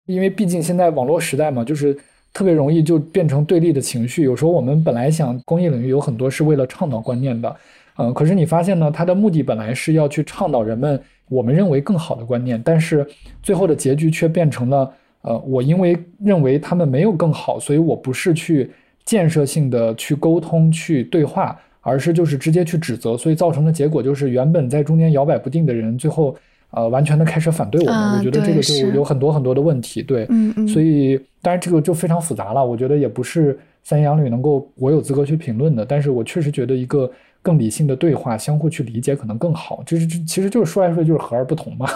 [0.06, 1.96] 因为毕竟现在网络时代嘛，就是
[2.32, 4.24] 特别容易就变成对立的情绪。
[4.24, 7.56] 有时候我们本来想公益领域有很多是为了倡导观念的，
[7.96, 13.06] 嗯，可是你发现呢，它的目的本来是要去倡导人们我们认为更好的观念，但是
[13.42, 14.92] 最后的结局却变成了。
[15.22, 18.70] 呃，我因为认为他们没有更好，所以我不是去
[19.04, 26.34] 建设性的去沟通、去对话，而是就是直接去指责，所以造成的结果就是原本在中间摇摆不定的人，最后
[26.70, 28.18] 呃完全的开始反对我们。
[28.18, 30.02] 我觉得这个就有很多很多的问题。
[30.02, 30.66] 对，嗯嗯。
[30.66, 35.84] 所以当然这个就非常复杂了，我觉得也不是三言两语能够我有资格去评论的。
[35.84, 37.08] 但是我确实觉得一个
[37.40, 39.80] 更理性的对话，相互去理解可能更好。
[39.86, 41.86] 就是这其实就是说来说去就是和而不同嘛。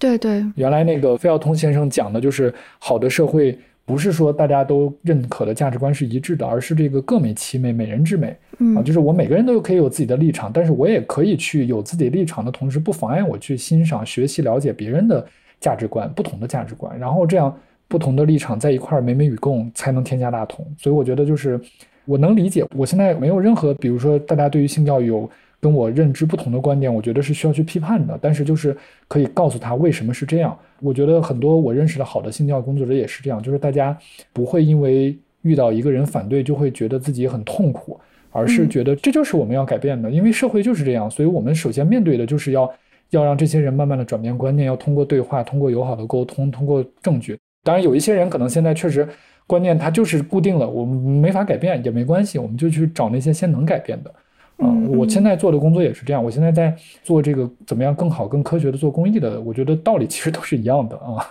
[0.00, 3.56] 对对，原来那个费孝通先生讲的就是好的社会，
[3.88, 8.36] 不是说大家都认可的价值观是一致的，而是这个各美其美，美人之美。
[8.76, 15.26] 啊，就是我每个人都可以有自己的立场，但是我也可以去有自己立场的同时，不妨碍我去欣赏、学习、了解别人的
[15.58, 17.56] 价值观，不同的价值观，然后这样
[17.88, 20.66] 不同的立场在一块儿美美与共，才能天下大同。
[20.76, 21.58] 所以我觉得就是
[22.04, 25.28] 我能理解，我现在没有任何，比如说大家对于性教育有。
[25.60, 28.18] 跟我认知不同的观点，我觉得是需要去批判的。
[28.20, 28.76] 但是就是
[29.08, 30.56] 可以告诉他为什么是这样。
[30.80, 33.96] 我觉得很多我认识的好的性教育工作者也是这样，就是大家
[34.32, 37.98] 不会因为遇到一个人反对就会觉得自己很痛苦，
[38.30, 41.10] 而是觉得这就是我们要改变的，因为社会就是这样。
[41.10, 42.72] 所以我们首先面对的就是要
[43.10, 47.36] 要让这些人慢慢的转变观念，要通过对话，通过友好的沟通，通过证据。
[47.64, 49.06] 当然有一些人可能现在确实
[49.46, 54.14] 观念他就是固定了，我们没法改变也没关系，我们就去找那些先能改变的。
[54.60, 56.22] 嗯，我现在做的工作也是这样。
[56.22, 61.30] 我现在在做这个怎么样更好、更科学的做公益的，我觉得道理其实都是一样的啊。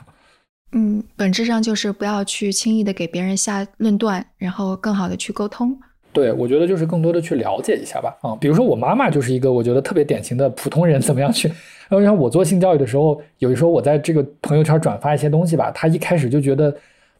[0.71, 5.77] 嗯，本质上就是不要去轻易的给别人下论断，然后更好的去沟通。
[6.13, 8.17] 对，我觉得就是更多的去了解一下吧。
[8.21, 11.47] 啊，比如说我妈妈就是一个我觉得特别典型的普通人，怎么样去？
[11.89, 16.71] 然后像我做性教育的时候，有的时候我在这个朋友圈转发一些东西吧，她一开始就觉得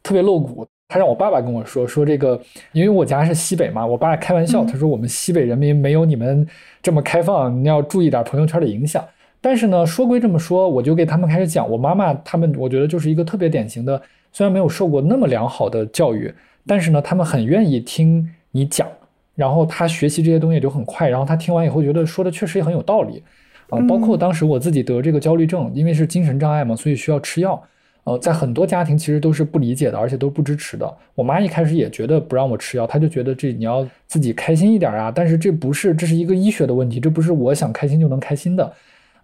[0.02, 0.66] 特别露骨。
[0.90, 2.40] 他让我爸爸跟我说说这个，
[2.72, 6.46] 因为我家是西北嘛，我爸开玩笑，他说我们西北人民没有你们
[6.82, 9.04] 这么开放，你要注意点朋友圈的影响。
[9.38, 14.00] 但是呢，说归这么说，我就给他们开始讲，我妈妈他们，我觉得就是一个特别典型的，
[14.32, 16.32] 虽然没有受过那么良好的教育，
[16.66, 18.88] 但是呢，他们很愿意听你讲，
[19.34, 23.22] 然后他学习这些东西也就很快，然后他听完以后觉得说的确实也很有道理
[23.68, 23.78] 啊。
[23.86, 27.62] 包括当时我自己得这个焦虑症，因为是精神障碍嘛，所以需要吃药。
[28.08, 30.96] 呃，在很多家庭其实都是不理解的，而且都不支持的。
[31.14, 35.12] 我妈一开始也觉得不让我吃药，她就觉得这你要自己开心一点啊。
[35.14, 38.72] 但是这不是，这是一个医学的问题，这不是我想开心就能开心的。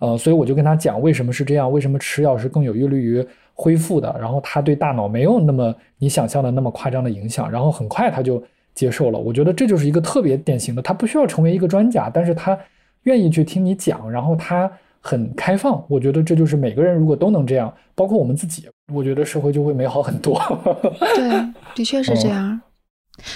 [0.00, 4.14] 呃，所以我就跟她讲为什么是这样，为什么吃药是更有利于恢复的。
[4.20, 7.50] 然后她对大脑没有那么你想象的那么夸张的影响。
[7.50, 8.42] 然后很快她就
[8.74, 9.18] 接受了。
[9.18, 12.58] 我觉得这就是一个特别典型的，她不需要成为一个专家，但是她
[13.04, 14.70] 愿意去听你讲，然后她。
[15.06, 20.40] 很开放，我觉得这就是每个人如果都能这样，包括我们自己，我觉得社会就会美好很多。
[21.16, 22.60] 对，的确是这样。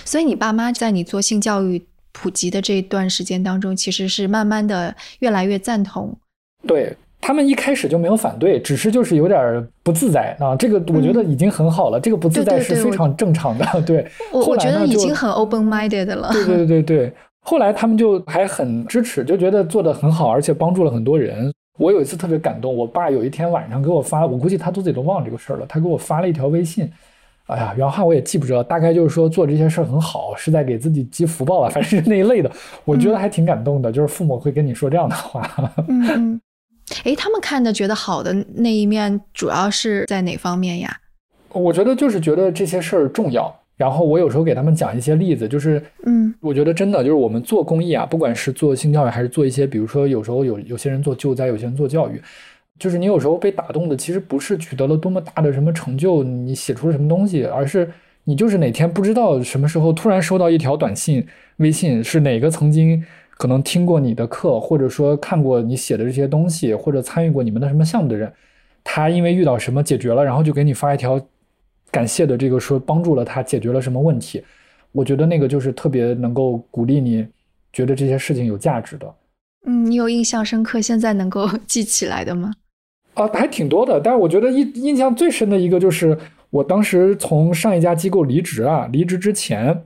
[0.04, 6.16] 所以你爸妈在你做性教育普及的这一段时间当中，其实是慢慢的越来越赞同。
[6.66, 10.54] 对他们一开始就没有反对，只是就是有点不自在啊。
[10.56, 13.64] 这个我觉得已经很好了，这个不自在是非常正常的。
[13.86, 16.30] 对，我我觉得已经很 open minded 了。
[16.32, 17.12] 对对对对对。
[17.40, 21.50] 后来他们就还很支持，就觉得做的很好，而且帮助了很多人。
[21.78, 25.66] 我有一次特别感动，我爸有一天晚上给我发，我估计他自己都忘了这个事儿了。
[25.66, 26.90] 他给我发了一条微信，
[27.46, 32.50] 哎呀，原话我也记不着，大概就是说做这些事儿很好，是在给自己积福报啊，反正是那一类的。
[32.84, 35.48] 我觉得还挺感动的，就是父母会跟你说这样的话。
[35.88, 36.38] 嗯，
[37.04, 40.94] 哎，他们看的觉得好的那一面，主要是在哪方面呀？
[41.52, 43.54] 我觉得就是觉得这些事儿重要。
[43.78, 52.20] 然后我有时候给他们讲一些例子，就是，嗯，我觉得真的就是我们做公益啊，不管是做性教育还是做一些，比如说有时候有有些人做救灾，有些人做教育，
[52.76, 57.88] 就是你有时候被打动的，其实不是取得了多么大的什么成就，你写出了什么东西，而是
[58.24, 61.24] 你就是哪天不知道什么时候突然收到一条短信、
[61.58, 63.00] 微信，是哪个曾经
[63.36, 68.32] 可能听过你的课，或者说看过你写的这些东西，或者参与过你们的什么项目的人，
[68.82, 71.20] 他因为遇到什么解决了，然后就给你发一条
[71.90, 74.42] 感谢的这个说帮助了他解决了什么问题。
[74.92, 77.26] 我觉得那个就是特别能够鼓励你，
[77.72, 79.14] 觉得这些事情有价值的。
[79.66, 82.52] 嗯，你有印象深刻，现在能够记起来的吗？
[83.14, 84.00] 啊，还挺多的。
[84.00, 86.16] 但是我觉得印印象最深的一个就是，
[86.50, 89.84] 我当时从上一家机构离职啊，离职之前，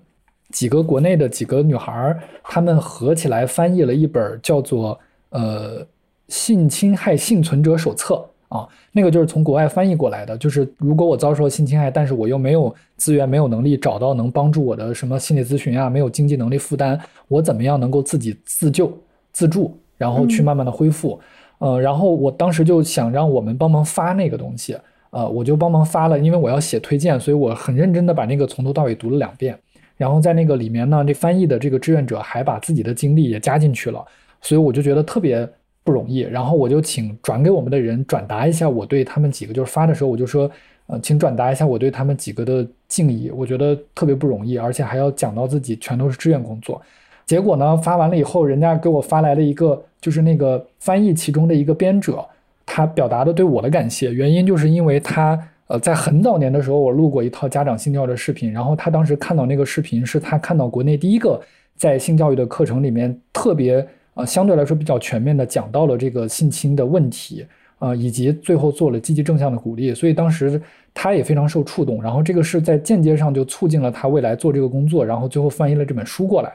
[0.50, 4.94] 几个国内的几个女孩儿，她们合起来翻译了一本叫做
[5.30, 5.86] 《呃
[6.28, 8.14] 性侵害幸存者手册》。
[8.52, 10.36] 啊，那个就是从国外翻译过来的。
[10.36, 18.92] 就是如果我遭受性侵害，但是我又没有资源、没有能力找到能帮助我的什么心理咨询啊，没有经济能力负担，我怎么样能够自己自救、
[19.32, 21.18] 自助，然后去慢慢的恢复？
[21.60, 24.76] 呃，然后我当时就想让我们帮忙发那个东西，
[25.08, 29.58] 呃，我就帮忙发了，因为我要写推荐，所以我很认真的把那个从头到尾读了两遍。
[29.96, 34.04] 然后在那个里面呢，这翻译的这个志愿者还把自己的经历也加进去了，
[34.42, 35.48] 所以我就觉得特别。
[35.84, 40.48] 不容易，然后我就请转给我们的人转达一下我对他们几个，就是发的时候我就说，
[40.86, 43.30] 呃，请转达一下我对他们几个的敬意。
[43.34, 46.80] 我觉得特别不容易，而且还要讲到自己全都是志愿工作。
[47.26, 52.24] 结果呢，发完了以后，人家给我发来了一个，就是那个翻译其中的一个编者，
[52.64, 61.40] 他表达的对我的感谢，原因就是因为他，呃，在很早年的时候我录过一套家长性教育的视频，然后他当时看到那个视频是他看到国内第一个
[61.76, 63.84] 在性教育的课程里面特别。
[64.14, 67.46] 啊，相对来说比较全面的讲到了这个性侵的问题
[67.78, 70.60] 啊，以及最后做了积极正向的鼓励，所以当时
[70.92, 72.02] 他也非常受触动。
[72.02, 76.52] 然后这个是在间接上就促进了他未来做这个工作，然后最后翻译了这本书过来。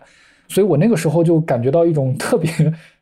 [0.48, 2.50] 所以我那个时候就感觉到一种特别，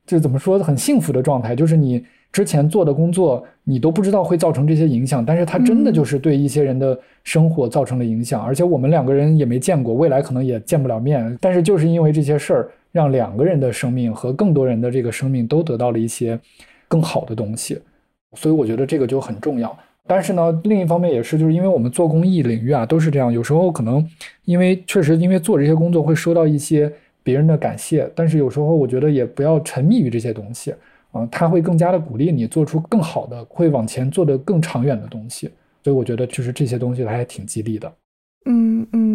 [0.07, 12.71] 就怎么说很幸福的状态，就是你之前做的工作你都不知道会造成这些影响，但是他真的就是对一些人的生活造成了影响，而且我们两个人也没见过，未来可能也见不了面，但是就是因为这些事儿。
[12.95, 16.39] 让两个人的生命和更多人的这个生命都得到了一些
[16.87, 17.77] 更好的东西，
[18.37, 19.77] 所以我觉得这个就很重要。
[20.07, 23.33] 但是呢，另一方面也是，就是因为我们做公益领域啊，都是这样。
[23.33, 24.07] 有时候可能
[24.45, 26.89] 因为确实因为做这些工作会收到一些
[27.21, 30.73] 别人的感谢，但是有时候我觉得也不要沉迷于这些东西
[31.11, 35.49] 啊，他会更加的鼓励你做出更好的，会往前做的更长远的东西。
[35.83, 37.93] 所以我觉得就是这些东西还挺激励的。
[38.47, 39.14] 嗯嗯，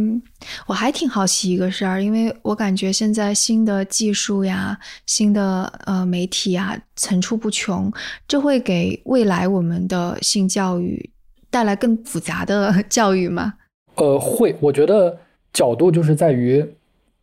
[0.66, 7.92] 我还挺好奇一个事儿，因为我感觉现在新的技术呀、新的呃媒体啊层出不穷，
[8.26, 11.10] 这会给未来我们的性教育
[11.50, 13.54] 带来更复杂的教育吗？
[13.96, 14.56] 呃，会。
[14.60, 15.18] 我觉得
[15.52, 16.64] 角度就是在于，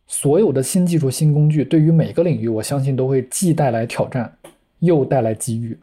[0.06, 4.32] 所有的新技术、新工具对于每个领域，我相信都会既带来挑战，
[4.80, 5.78] 又带来机遇。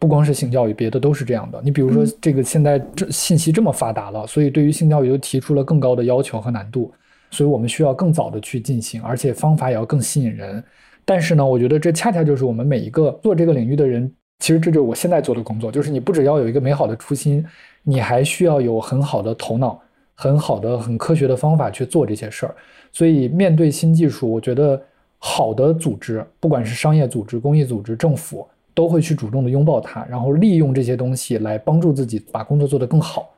[0.00, 1.60] 不光是性教育，别的都是这样的。
[1.62, 6.90] 你比如说，这个现在这信息这么发达了，所以对于性教育又提出了更高的要求和难度，
[7.30, 10.64] 所以我们需要更早的去进行，而且方法也要更吸引人。
[11.04, 17.44] 但是呢，我觉得这恰恰就是我们每一个做这个领域的人，其实这就是我现在做的工作，就是你不只要有一个美好的初心，
[17.82, 19.78] 你还需要有很好的头脑、
[20.14, 22.54] 很好的、很科学的方法去做这些事儿。
[22.90, 24.80] 所以面对新技术，我觉得
[25.18, 28.48] 好的组织，不管是商业组织、公益组织、政府。
[28.80, 33.28] 都会去主动的拥抱它，然后利用这些东西来帮助自己把工作做得更好。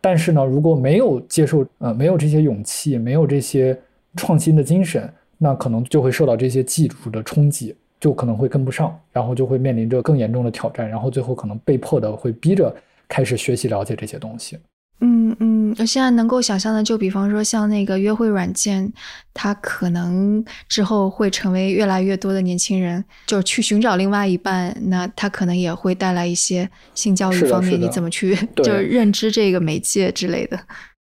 [0.00, 3.78] 但是呢，如果没有接受，呃，没有这些勇气，没有这些
[4.16, 12.74] 创新的精神，那可能就会受到这些技术的冲击，就可能会跟不上，然后就会面临着更严重的挑战，然后最后可能被迫的会逼着
[13.06, 14.58] 开始学习了解这些东西。
[15.00, 18.92] 嗯嗯，我现在能够想象的，就比方说像那个约会软件，
[19.32, 30.58] 它可能之后会成为越来越多的年轻人就去寻找另外一半，那它可能也会带来一些性教育方面，你怎么去就是认知这个媒介之类的。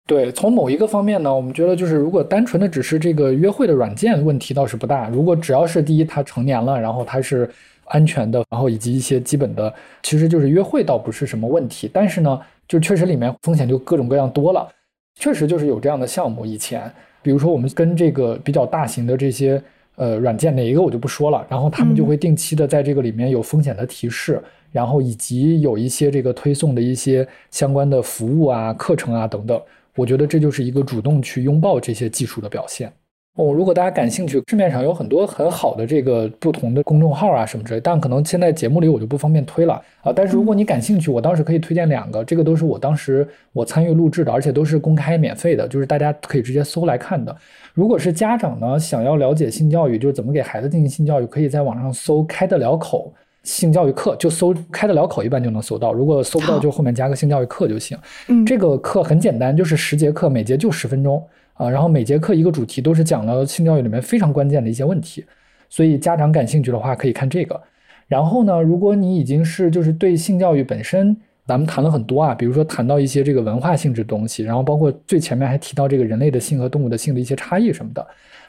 [0.08, 7.48] 对，从某一个方面呢，我们觉得就是如果单纯的只是这个约会的软件问题倒是不大，如果只要是第一他成年了，然后他是
[7.84, 9.72] 安全的，然后以及一些基本的，
[10.02, 12.40] 其实就是约会倒不是什么问题，但是呢。
[12.68, 14.68] 就确实里面风险就各种各样多了，
[15.14, 16.44] 确实就是有这样的项目。
[16.44, 16.90] 以前，
[17.22, 19.62] 比如说我们跟这个比较大型的这些
[19.96, 24.42] 呃软件，哪一个我就不说了，然后他们就会定期的在这个里面有风险的提示，
[24.72, 29.60] 然后以及有一些这个推送的一些相关的服务啊、课程啊等等。
[29.94, 32.92] 我觉得这就是一个主动去拥抱这些技术的表现。
[33.36, 40.10] 哦，如果大家感兴趣，市面上有很多很好的这个不同的公众号啊什么之类，但可能现在节目里我就不方便推了啊。
[40.10, 47.36] 但是如果你感兴趣，我当时可以推荐两个，这个都是我当时我参与录制的，而且都是公开免费的，就是大家可以直接搜来看的。
[47.74, 53.12] 如果是家长呢，想要了解性教育，就是怎么给孩子进行性教育，可以在网上搜“开得了口”，
[53.44, 55.92] 性教育课，就搜开得了口，一般就能搜到。
[55.92, 57.98] 如果搜不到，就后面加个性教育课就行。
[58.28, 61.22] 嗯，这个课很简单，就是十节课，每节就十分钟
[61.56, 61.68] 啊。
[61.68, 65.24] 然后每节课一个主题，都是讲了性教育里面非常关键的一些问题。
[65.68, 67.60] 所以家长感兴趣的话，可以看这个。
[68.06, 78.06] 然后呢，如果你已经是就是对性教育本身，咱们谈了很多啊，比如说谈到一些这个文化性质东西，然后包括最前面还提到这个人类的性和动物的性的一些差异什么的。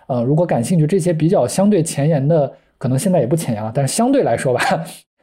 [0.07, 4.61] 呃，如果感兴趣这些比较相对前沿的，可能现在也不前沿了，但是相对来说吧，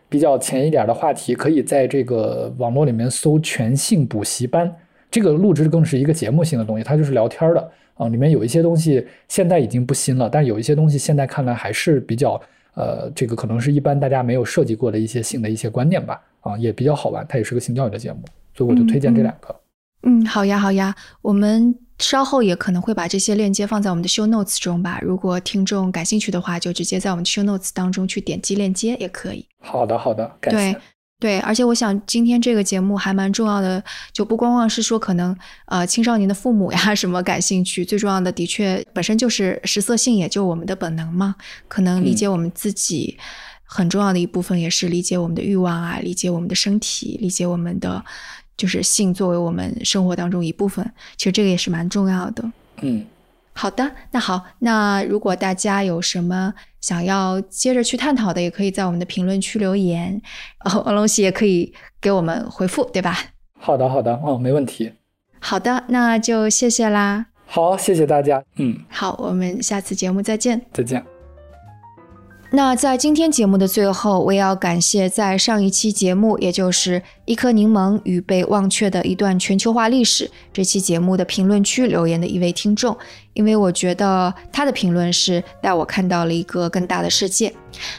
[0.09, 4.75] 比较前一点的话题，可以在这个网络里面搜“全性补习班”。
[5.15, 8.09] 这个录制更是一个节目性的东西，它就是聊天的啊。
[8.09, 12.41] 里面有一些东西现在已经不新了，但有一些东西现在看来还是比较。
[12.77, 18.19] 呃，这个可能是一般大家没有涉及过的一些性的一些观念吧，啊，也比较好玩，它也是个性教育的节目，
[18.53, 19.55] 所以我就推荐这两个。
[20.03, 20.93] 嗯，好呀，好呀，
[21.23, 24.99] 我们稍后也可能会把这些链接放在我们的 show notes 中吧。
[25.03, 29.47] 如果听众感兴趣的话，就直接在我们的 show notes 当中去点击链接也可以。
[29.61, 30.73] 好的，好的，感谢。
[30.73, 30.81] 对。
[31.25, 41.35] 对，而且我想今天这个节目还蛮重要的，就不光光是说可能呃青少年的父母呀什么感兴趣，最重要的的确本身就是食色性也，就我们的本能嘛，
[41.67, 43.17] 可能理解我们自己
[43.65, 48.05] 很重要的一部分，也是理解我们的欲望啊，理解我们的身体，理解我们的
[48.55, 50.85] 就是性作为我们生活当中一部分，
[51.17, 52.45] 其实这个也是蛮重要的。
[52.83, 53.07] 嗯。
[53.57, 56.53] 好的，那好，那如果大家有什么
[56.85, 60.21] 想要接着去探讨的，也可以在我们的评论区留言，
[60.63, 63.17] 然后，王龙喜也可以给我们回复，对吧？
[63.59, 64.93] 好的，好的，哦，没问题。
[65.41, 67.25] 好的，那就谢谢啦。
[67.47, 68.45] 好，谢谢大家。
[68.57, 70.61] 嗯，好，我们下次节目再见。
[70.75, 71.14] 再见。
[72.55, 82.97] 那在今天节目的最后，我也要感谢在上一期节目，也就是《一颗柠檬与被忘却的一段全球化历史》这期节目的评论区留言的一位听众，
[83.33, 87.53] 因为我觉得他的评论是带我看到了一个更大的世界。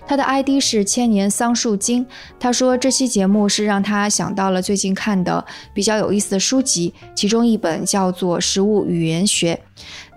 [0.07, 2.05] 他的 ID 是千年桑树精，
[2.39, 5.43] 他说这期节目是让他想到了最近看的
[5.73, 9.59] 比较有意思的书籍，其中一本叫做《食物语言学》。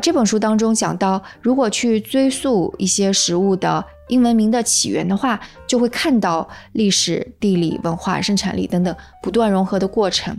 [0.01, 3.85] 这本书当中讲到，如果去追溯一些食物的。
[4.09, 10.37] 英文名的起源的话，就会看到历史、地理、文化、生产力等等不断融合的过程。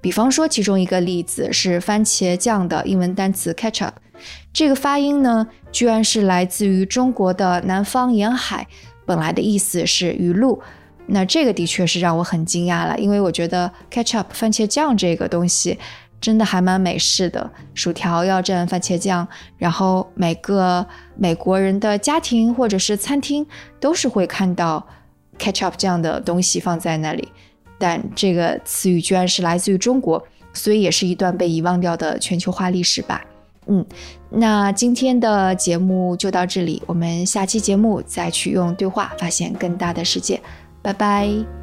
[0.00, 3.92] 比方说，其中一个例子是番茄酱的英文单词 ketchup，
[4.52, 8.66] 这个发音呢，居然是来自于中国的南方沿海，
[9.04, 10.60] 本来的意思是鱼露。
[11.10, 15.78] 那这个的确是让我很惊讶了，因为我觉得 ketchup 番茄酱这个东西。
[16.20, 23.46] 真的还蛮美式的，薯条要蘸番茄酱，然后每个美国人的家庭或者是餐厅
[23.78, 24.84] 都是会看到
[25.38, 27.28] ketchup 这样的东西放在那里，
[27.78, 33.24] 但这个词语居然是来自于中国，所以也是一段被遗忘掉的全球化历史吧。
[33.70, 33.84] 嗯，
[34.30, 40.40] 那今天的节目就到这里，我们下期节目再去用对话发现更大的世界，
[40.80, 41.57] 拜拜。